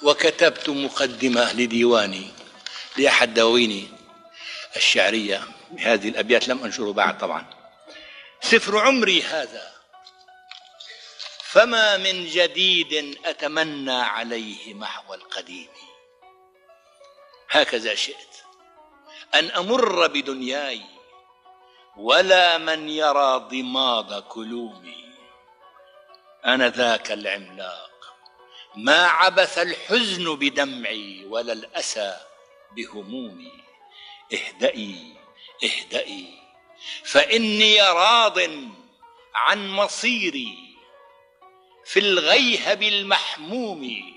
[0.03, 2.31] وكتبت مقدمة لديواني
[2.97, 3.89] لأحد دواويني
[4.77, 5.43] الشعرية.
[5.71, 7.62] بهذه الأبيات لم انشره بعد طبعا.
[8.53, 9.73] سفر عمري هذا.
[11.43, 15.69] فما من جديد أتمنى عليه محو القديم.
[17.51, 18.37] هكذا شئت.
[19.35, 20.83] أن أمر بدنياي
[21.97, 25.15] ولا من يرى ضماد كلومي.
[26.45, 28.17] أنا ذاك العملاق.
[28.77, 32.21] ما عبث الحزن بدمعي ولا الأسى
[32.77, 33.65] بهمومي.
[34.33, 35.17] اهدئي
[35.65, 36.42] اهدئي.
[37.05, 38.39] فإني راض
[39.35, 40.59] عن مصيري.
[41.85, 44.13] في الغيهب المحموم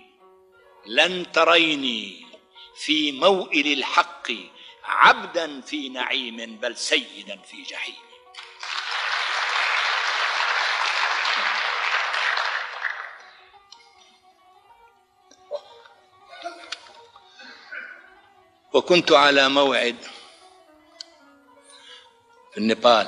[0.86, 2.26] لن تريني
[2.76, 4.32] في موئل الحق
[4.84, 7.95] عبدا في نعيم بل سيدا في جحيم.
[18.74, 20.14] وكنت على موعد
[22.56, 23.08] في النيبال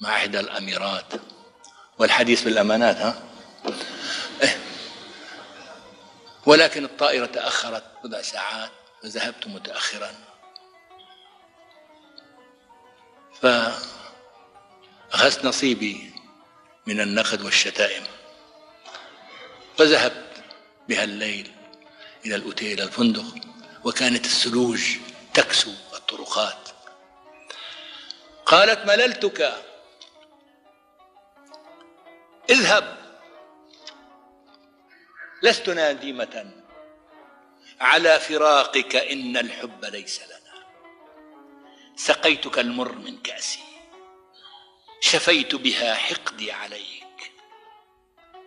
[0.00, 1.12] مع إحدى الأميرات.
[1.98, 3.22] والحديث بالأمانات ها؟
[4.42, 4.58] إيه.
[6.46, 8.70] ولكن الطائرة تأخرت بضع ساعات
[9.02, 10.14] فذهبت متأخرا.
[13.42, 13.84] فأخذت
[15.44, 16.12] نصيبي
[16.86, 18.04] من النقد والشتائم.
[19.78, 20.44] فذهبت
[20.88, 21.52] بها الليل
[22.26, 23.34] إلى الأوتيل الفندق
[23.84, 24.96] وكانت الثلوج
[25.34, 26.67] تكسو الطرقات.
[28.48, 29.64] قالت مللتك.
[32.50, 32.98] اذهب.
[35.42, 36.50] لست نادمة.
[37.80, 40.66] على فراقك إن الحب ليس لنا.
[41.96, 43.64] سقيتك المر من كأسي.
[45.00, 47.32] شفيت بها حقدي عليك.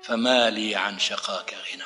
[0.03, 1.83] فما لي عن شقاك غنى.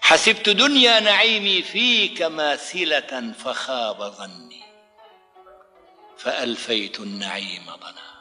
[0.00, 4.63] حسبت دنيا نعيمي فيك ماثلة فخاب ظني.
[6.16, 8.14] فألفيت النعيم ضنا.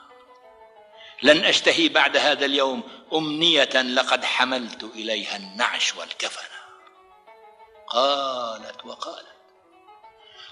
[1.24, 2.84] لن أشتهي بعد هذا اليوم
[3.14, 6.54] أمنية لقد حملت إليها النعش والكفن.
[7.88, 9.28] قالت وقالت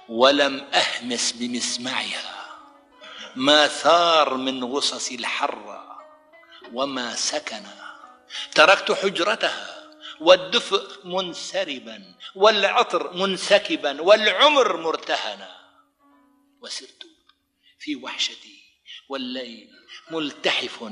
[0.10, 2.48] ولم أهمس بمسمعها
[3.36, 6.02] ما ثار من غصص الحرة
[6.74, 7.64] وما سكن.
[8.56, 15.62] تركت حجرتها والدفء منسربا والعطر منسكبا والعمر مرتهنا.
[16.62, 17.11] وسرت
[17.82, 18.62] في وحشتي
[19.10, 19.70] والليل
[20.12, 20.84] ملتحف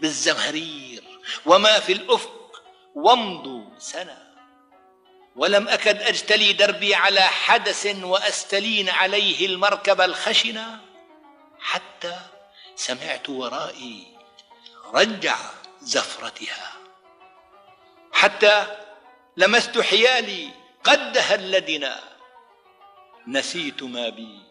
[0.00, 1.04] بالزمهرير
[1.46, 2.62] وما في الأفق
[2.94, 4.26] ومض سنه
[5.36, 10.80] ولم أكد أجتلي دربي على حدث وأستلين عليه المركب الخشنة
[11.60, 12.20] حتى
[12.76, 14.16] سمعت ورائي
[14.94, 15.36] رجع
[15.80, 16.72] زفرتها
[18.12, 18.66] حتى
[19.36, 20.50] لمست حيالي
[20.84, 22.00] قد دهلدنا
[23.26, 24.46] نسيت ما بي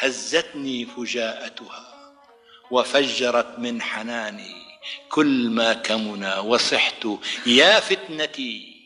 [0.00, 1.86] هزتني فجاءتها
[2.70, 4.54] وفجرت من حناني
[5.08, 7.06] كل ما كمنا وصحت
[7.46, 8.80] يا فتنتي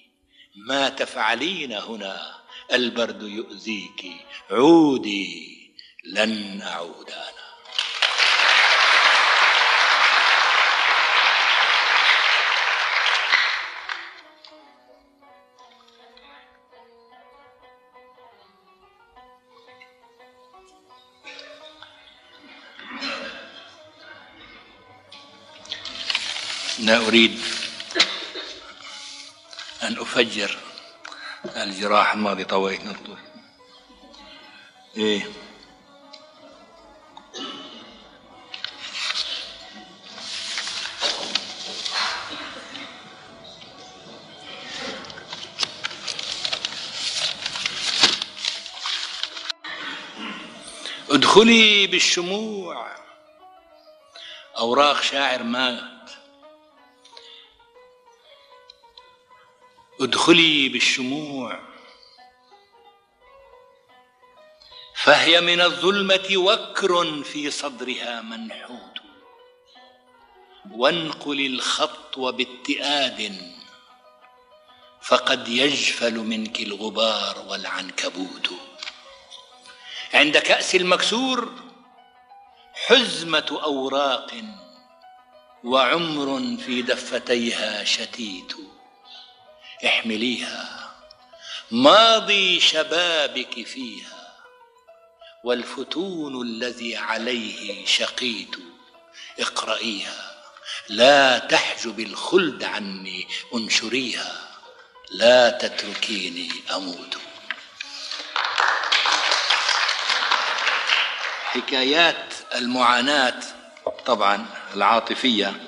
[0.57, 2.35] ما تفعلين هنا
[2.73, 4.07] البرد يؤذيك
[4.51, 5.55] عودي
[6.05, 7.44] لن أعود أنا.
[26.85, 27.41] لا أريد
[29.83, 30.59] أن أفجر
[31.57, 33.17] الجراح الماضي طويت نطوي
[34.97, 35.27] إيه.
[51.11, 52.87] ادخلي بالشموع.
[54.59, 56.04] أوراق شاعر مات
[60.05, 61.61] ادخلي بالشموع.
[64.97, 69.01] فهي من الظلمة وكر في صدرها منحوت.
[70.71, 73.53] وانقل الخطو باتئاد
[75.03, 78.51] فقد يجفل منك الغبار والعنكبوت.
[80.15, 81.53] عند كأس المكسور
[82.87, 84.31] حزمة أوراق
[85.65, 88.74] وعمر في دفتيها شتيت.
[89.87, 90.91] احمليها.
[91.71, 94.35] ماضي شبابك فيها
[95.45, 98.57] والفتون الذي عليه شقيت.
[99.41, 100.35] اقرأيها
[100.89, 104.49] لا تحجب الخلد عني انشريها.
[105.11, 107.17] لا تتركيني أموت.
[111.45, 113.41] حكايات المعاناة
[114.07, 115.67] طبعا العاطفية.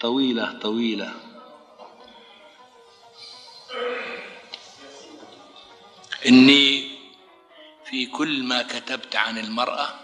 [0.00, 1.31] طويلة طويلة.
[6.26, 6.90] إني
[7.90, 9.94] في كل ما كتبت عن المرأة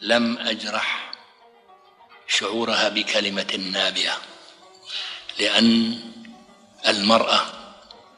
[0.00, 1.12] لم أجرح
[2.28, 4.18] شعورها بكلمة نابية
[5.38, 6.00] لأن
[6.88, 7.46] المرأة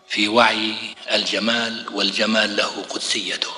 [0.08, 0.74] في وعي
[1.12, 3.52] الجمال والجمال له قدسيته.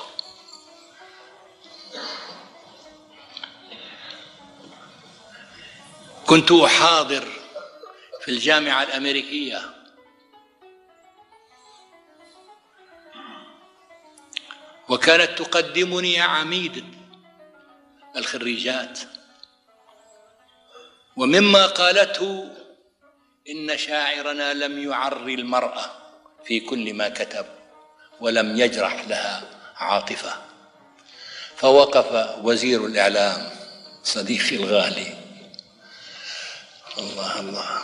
[6.27, 7.29] كنت أحاضر
[8.25, 9.74] في الجامعة الأمريكية
[14.95, 16.85] وكانت تقدمني عميد
[18.17, 18.99] الخريجات.
[21.17, 22.49] ومما قالته
[23.51, 25.85] إن شاعرنا لم يعري المرأة
[26.45, 27.47] في كل ما كتب
[28.21, 29.43] ولم يجرح لها
[29.77, 30.35] عاطفة.
[31.57, 33.51] فوقف وزير الإعلام
[34.03, 35.15] صديقي الغالي.
[36.99, 37.83] الله الله.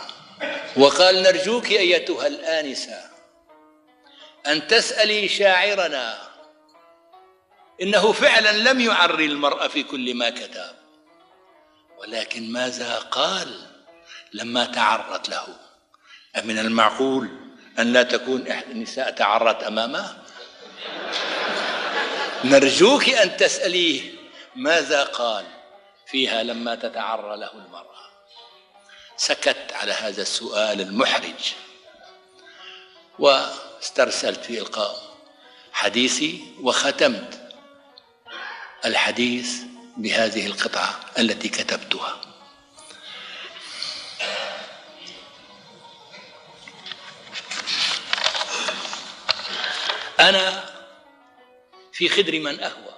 [0.77, 2.99] وقال نرجوك أيتها الآنسة
[4.47, 6.30] أن تسألي شاعرنا
[7.81, 10.75] إنه فعلا لم يعري المراه في كل ما كتب
[11.97, 13.67] ولكن ماذا قال
[14.33, 15.47] لما تعرت له؟
[16.37, 17.29] أمن المعقول
[17.79, 20.17] أن لا تكون إحدى النساء تعرت أمامه؟
[22.43, 24.11] نرجوك أن تسأليه
[24.55, 25.45] ماذا قال
[26.07, 28.01] فيها لما تتعرى له المرأة؟
[29.17, 31.53] سكت على هذا السؤال المحرج
[33.19, 35.11] واسترسلت في إلقاء
[35.71, 37.40] حديثي وختمت
[38.85, 39.51] الحديث
[39.97, 42.21] بهذه القطعة التي كتبتها.
[50.19, 50.71] أنا
[51.93, 52.95] في خدر من أهوى.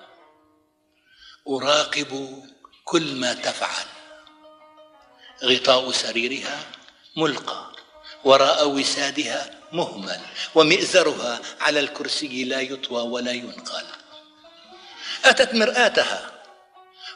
[1.50, 2.44] أراقب
[2.84, 3.86] كل ما تفعل.
[5.44, 6.60] غطاء سريرها
[7.18, 7.72] ملقى.
[8.24, 10.22] وراء وسادها مهمل.
[10.56, 14.03] ومئزرها على الكرسي لا يطوى ولا ينقل.
[15.26, 16.32] أتت مرآتها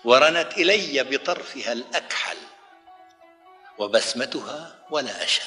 [0.03, 2.37] ورنت إلي بطرفها الأكحل
[3.77, 5.41] وبسمتها ولا أشى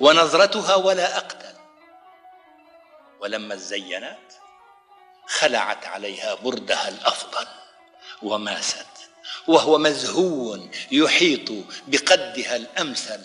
[0.00, 1.56] ونظرتها ولا أقتل.
[3.20, 4.32] ولما زينت
[5.26, 7.46] خلعت عليها بردها الأفضل
[8.22, 8.86] وماست
[9.46, 10.58] وهو مزهو
[10.90, 11.52] يحيط
[11.86, 13.20] بقدها الأمثل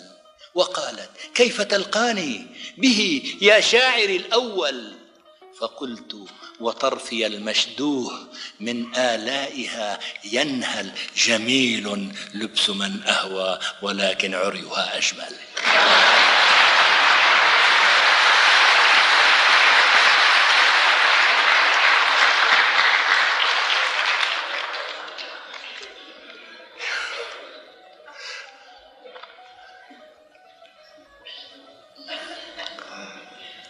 [0.54, 2.46] وقالت كيف تلقاني
[2.78, 5.01] به يا شاعر الأول؟
[5.62, 6.16] فقلت
[6.60, 8.28] وطرفي المشدوه
[8.60, 9.98] من آلائها
[10.32, 15.36] ينهل جميل لبس من أهوى ولكن عريها أجمل.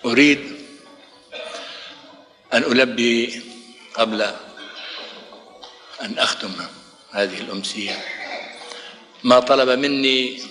[0.05, 0.52] أريد
[2.53, 3.43] أن ألبي
[3.95, 4.23] قبل
[6.03, 6.53] أن أختم
[7.11, 8.05] هذه الأمسية.
[9.25, 10.43] ما طلب مني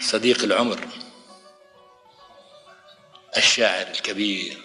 [0.00, 0.88] صديق العمر
[3.36, 4.58] الشاعر الكبير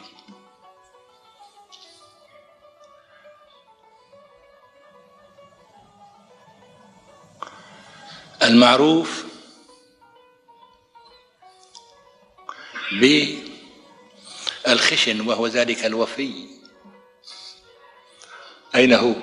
[8.44, 9.26] المعروف
[14.68, 16.48] بالخشن وهو ذلك الوفي.
[18.76, 19.14] أين هو؟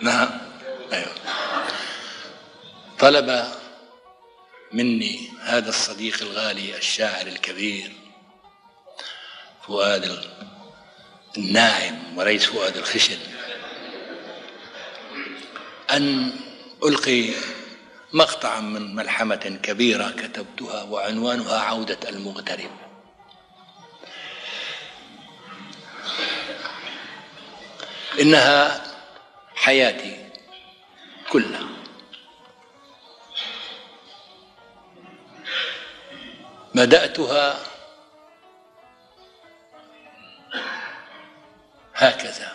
[0.00, 0.28] نعم.
[0.92, 1.14] أيوه.
[2.98, 3.44] طلب
[4.72, 7.92] مني هذا الصديق الغالي الشاعر الكبير
[9.66, 10.24] فؤاد
[11.38, 13.18] الناعم وليس فؤاد الخشن
[15.90, 16.32] أن
[16.84, 17.30] ألقي
[18.12, 22.87] مقطعا من ملحمة كبيرة كتبتها وعنوانها عودة المغترب.
[28.20, 28.82] إنها
[29.54, 30.30] حياتي
[31.32, 31.68] كلها.
[36.74, 37.58] بدأتها
[41.94, 42.52] هكذا.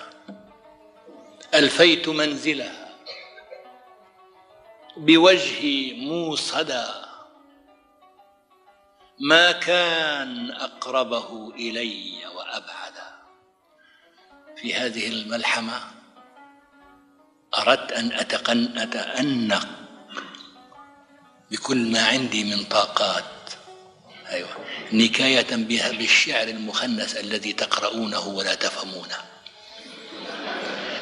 [1.54, 2.90] ألفيت منزلها
[4.98, 7.14] بوجهي موصدا.
[9.20, 13.03] ما كان أقربه إلي وأبعدا
[14.64, 15.82] في هذه الملحمة
[17.58, 19.68] أردت أن أتقن أتأنق
[21.52, 23.24] بكل ما عندي من طاقات.
[24.30, 24.50] أيوة.
[24.94, 29.18] نكاية بها بالشعر المخنث الذي تقرؤونه ولا تفهمونه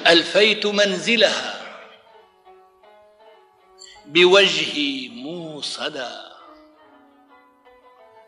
[0.08, 1.62] ألفيت منزلها
[4.06, 6.32] بوجهي موصدا.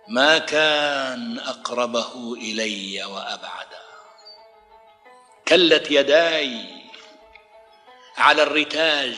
[0.08, 3.83] ما كان أقربه إلي وأبعدا
[5.48, 6.84] كلت يداي
[8.18, 9.16] على الرتاج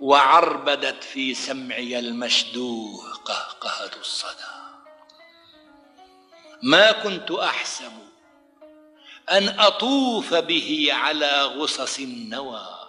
[0.00, 4.60] وعربدت في سمعي المشدوه قهقهة الصدى.
[6.62, 7.92] ما كنت أحسب
[9.30, 12.80] أن أطوف به على غصص النوى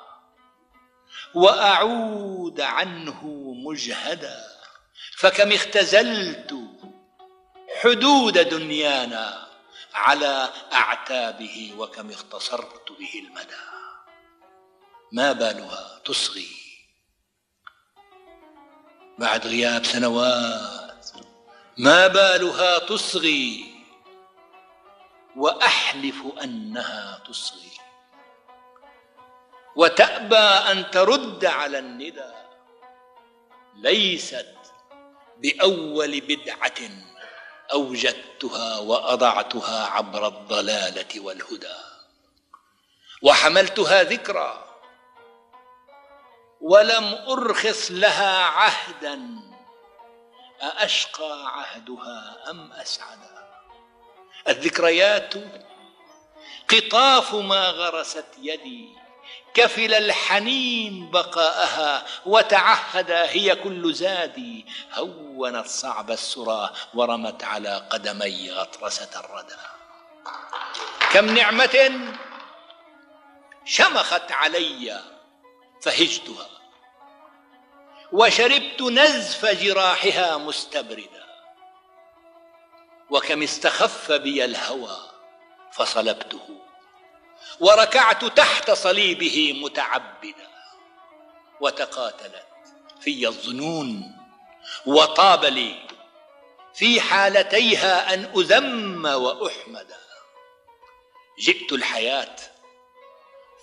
[1.33, 3.27] وأعود عنه
[3.65, 4.43] مجهدا
[5.17, 6.53] فكم اختزلت
[7.81, 9.50] حدود دنيانا
[9.93, 13.65] على أعتابه وكم اختصرت به المدى.
[15.11, 16.47] ما بالها تصغي؟
[19.19, 21.11] بعد غياب سنوات
[21.77, 23.71] ما بالها تصغي؟
[25.35, 27.71] وأحلف أنها تصغي.
[29.75, 30.35] وتأبى
[30.71, 32.31] أن ترد على الندى.
[33.75, 34.55] ليست
[35.37, 37.10] بأول بدعة.
[37.73, 41.75] أوجدتها وأضعتها عبر الضلالة والهدى.
[43.21, 44.65] وحملتها ذكرى.
[46.61, 49.19] ولم أرخص لها عهدا.
[50.61, 53.47] أأشقى عهدها أم أسعدا.
[54.47, 55.33] الذكريات
[56.69, 59.00] قطاف ما غرست يدي.
[59.53, 64.65] كفل الحنين بقاءها وتعهد هي كل زادي.
[64.93, 69.55] هونت صعب السرى ورمت على قدمي غطرسة الردى.
[71.11, 71.91] كم نعمة
[73.65, 75.01] شمخت علي
[75.81, 76.49] فهجتها
[78.11, 81.21] وشربت نزف جراحها مستبردا.
[83.09, 84.97] وكم استخف بي الهوى
[85.71, 86.60] فصلبته
[87.59, 90.49] وركعت تحت صليبه متعبدا
[91.61, 92.45] وتقاتلت
[93.01, 94.17] في الظنون
[94.85, 95.75] وطاب لي
[96.73, 99.87] في حالتيها أن أذم وأحمد.
[101.39, 102.35] جئت الحياة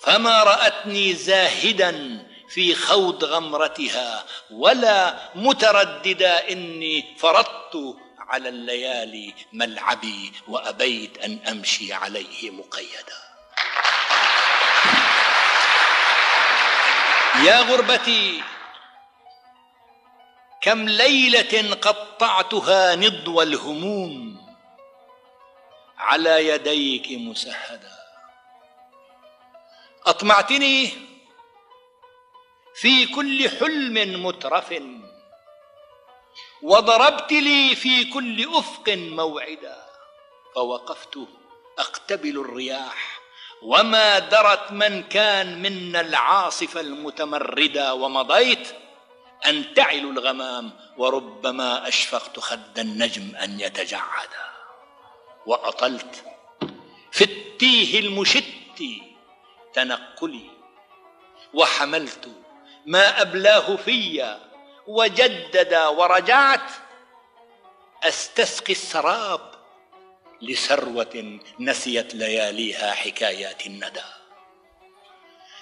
[0.02, 11.38] فما رأتني زاهدا في خوض غمرتها ولا مترددا إني فرضت على الليالي ملعبي وأبيت أن
[11.48, 13.27] أمشي عليه مقيدا.
[17.44, 18.42] يا غربتي
[20.60, 24.46] كم ليلة قطعتها نضو الهموم
[25.98, 27.98] على يديك مسهدا.
[30.06, 30.90] أطمعتني
[32.74, 34.82] في كل حلم مترف
[36.62, 39.86] وضربت لي في كل أفق موعدا
[40.54, 41.18] فوقفت
[41.78, 43.17] أقتبل الرياح.
[43.62, 48.68] وما درت من كان منا العاصف المتمردا ومضيت
[49.46, 54.48] انتعل الغمام وربما اشفقت خد النجم ان يتجعدا
[55.46, 56.24] واطلت
[57.12, 58.44] في التيه المشت
[59.74, 60.50] تنقلي
[61.54, 62.28] وحملت
[62.86, 64.36] ما ابلاه في
[64.86, 66.70] وجدد ورجعت
[68.04, 69.47] استسقي السراب
[70.42, 74.08] لثروة نسيت لياليها حكايات الندى.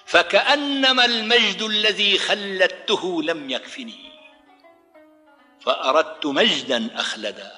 [0.06, 4.12] فكأنما المجد الذي خلدته لم يكفني
[5.60, 7.52] فأردت مجدا أخلدا.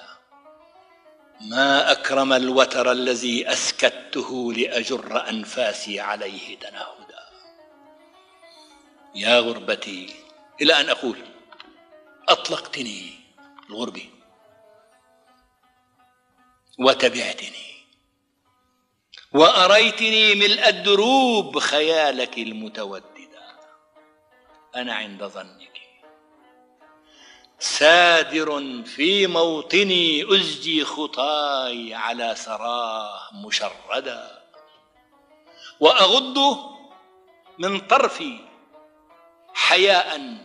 [1.41, 7.19] ما أكرم الوتر الذي أسكته لأجر أنفاسي عليه تناهدا.
[9.15, 10.15] يا غربتي
[10.61, 11.17] إلى أن أقول
[12.29, 13.11] أطلقتني
[13.69, 14.09] الغربه
[16.79, 17.69] وتبعتني
[19.33, 23.57] وأريتني ملء الدروب خيالك المتوددا
[24.75, 25.79] أنا عند ظنك.
[27.59, 34.41] سادر في موطني أزجي خطاي على سراه مشردا.
[35.79, 36.37] وأغض
[37.57, 38.39] من طرفي
[39.53, 40.37] حياء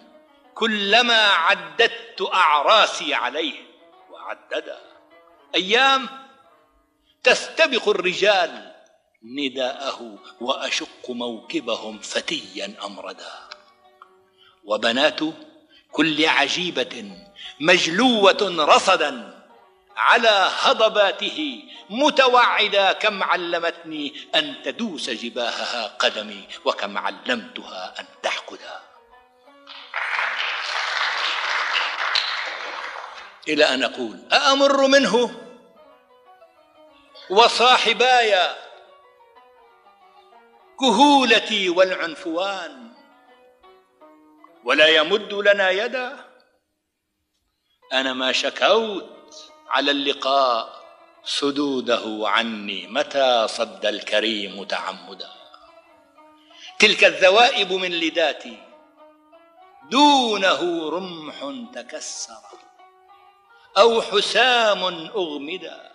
[0.55, 3.55] كلما عددت أعراسي عليه
[4.11, 4.81] وعددا.
[5.55, 6.24] أيام
[7.25, 8.73] تستبق الرجال
[9.25, 13.33] نداءه وأشق موكبهم فتيا أمردا
[14.65, 15.21] وبنات
[15.93, 17.17] كل عجيبة
[17.61, 19.45] مجلوة رصدا
[19.97, 28.81] على هضباته متوعدا كم علمتني أن تدوس جباهها قدمي وكم علمتها أن تحقدا.
[33.49, 35.44] إلى أن أقول أأمر منه؟
[37.31, 38.35] وصاحباي
[40.81, 42.95] كهولتي والعنفوان.
[44.65, 46.31] ولا يمد لنا يدا.
[47.93, 50.85] أنا ما شكوت على اللقاء.
[51.25, 55.31] سدوده عني متى صد الكريم تعمدا.
[56.79, 58.63] تلك الذوائب من لداتي
[59.91, 62.43] دونه رمح تكسر.
[63.79, 65.94] أو حسام أغمدا.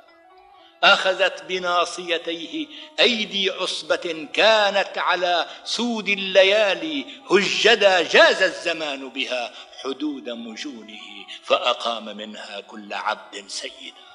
[0.83, 2.67] أخذت بناصيتيه
[2.99, 9.53] أيدي عصبة كانت على سود الليالي هجدا جاز الزمان بها
[9.83, 14.09] حدود مجونه فأقام منها كل عبد سيدا.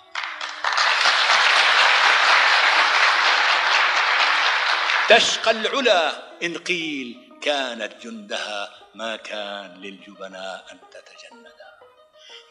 [5.09, 6.12] تشقى العلا
[6.43, 11.64] إن قيل كانت جندها ما كان للجبناء أن تتجندا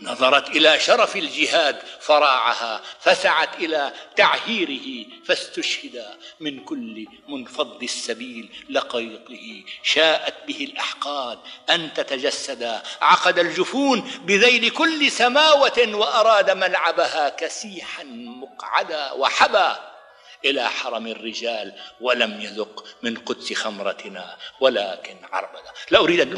[0.03, 6.05] نظرت إلى شرف الجهاد فراعها فسعت إلى تعهيره فاستشهد
[6.39, 11.39] من كل منفض السبيل لقيطه شاءت به الأحقاد
[11.69, 19.75] أن تتجسدا عقد الجفون بذيل كل سماوة وأراد ملعبها كسيحا مقعدا وحبى
[20.45, 25.71] إلى حرم الرجال ولم يذق من قدس خمرتنا ولكن عربدا.
[25.91, 26.33] لا أريد أن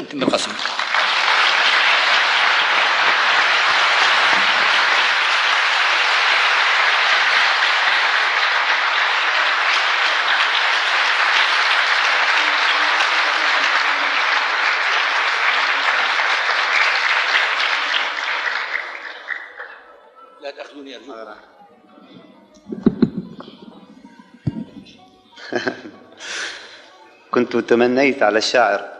[20.94, 21.34] القصيده
[27.34, 28.92] كنت تمنيت على الشاعر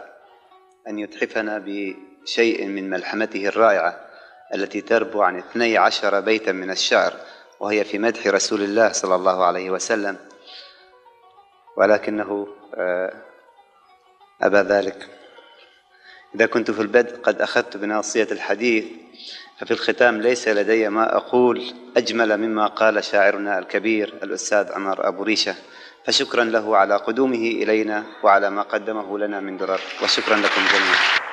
[0.87, 4.07] أن يتحفنا بشيء من ملحمته الرائعة
[4.53, 7.13] التي تربو عن اثني عشر بيتا من الشعر
[7.59, 10.17] وهي في مدح رسول الله صلى الله عليه وسلم.
[11.77, 13.13] ولكنه آه،
[14.41, 15.09] أبى ذلك.
[16.35, 18.85] إذا كنت في البدء قد أخذت بناصية الحديث
[19.59, 25.55] ففي الختام ليس لدي ما أقول أجمل مما قال شاعرنا الكبير الأستاذ عمر أبو ريشة.
[26.05, 31.27] فشكرا له على قدومه إلينا وعلى ما قدمه لنا من درر وشكرا لكم جميعا.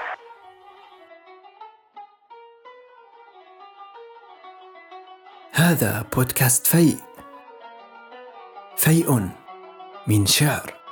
[5.53, 6.97] هذا بودكاست فيء.
[8.77, 9.29] فيء
[10.07, 10.84] من شعر.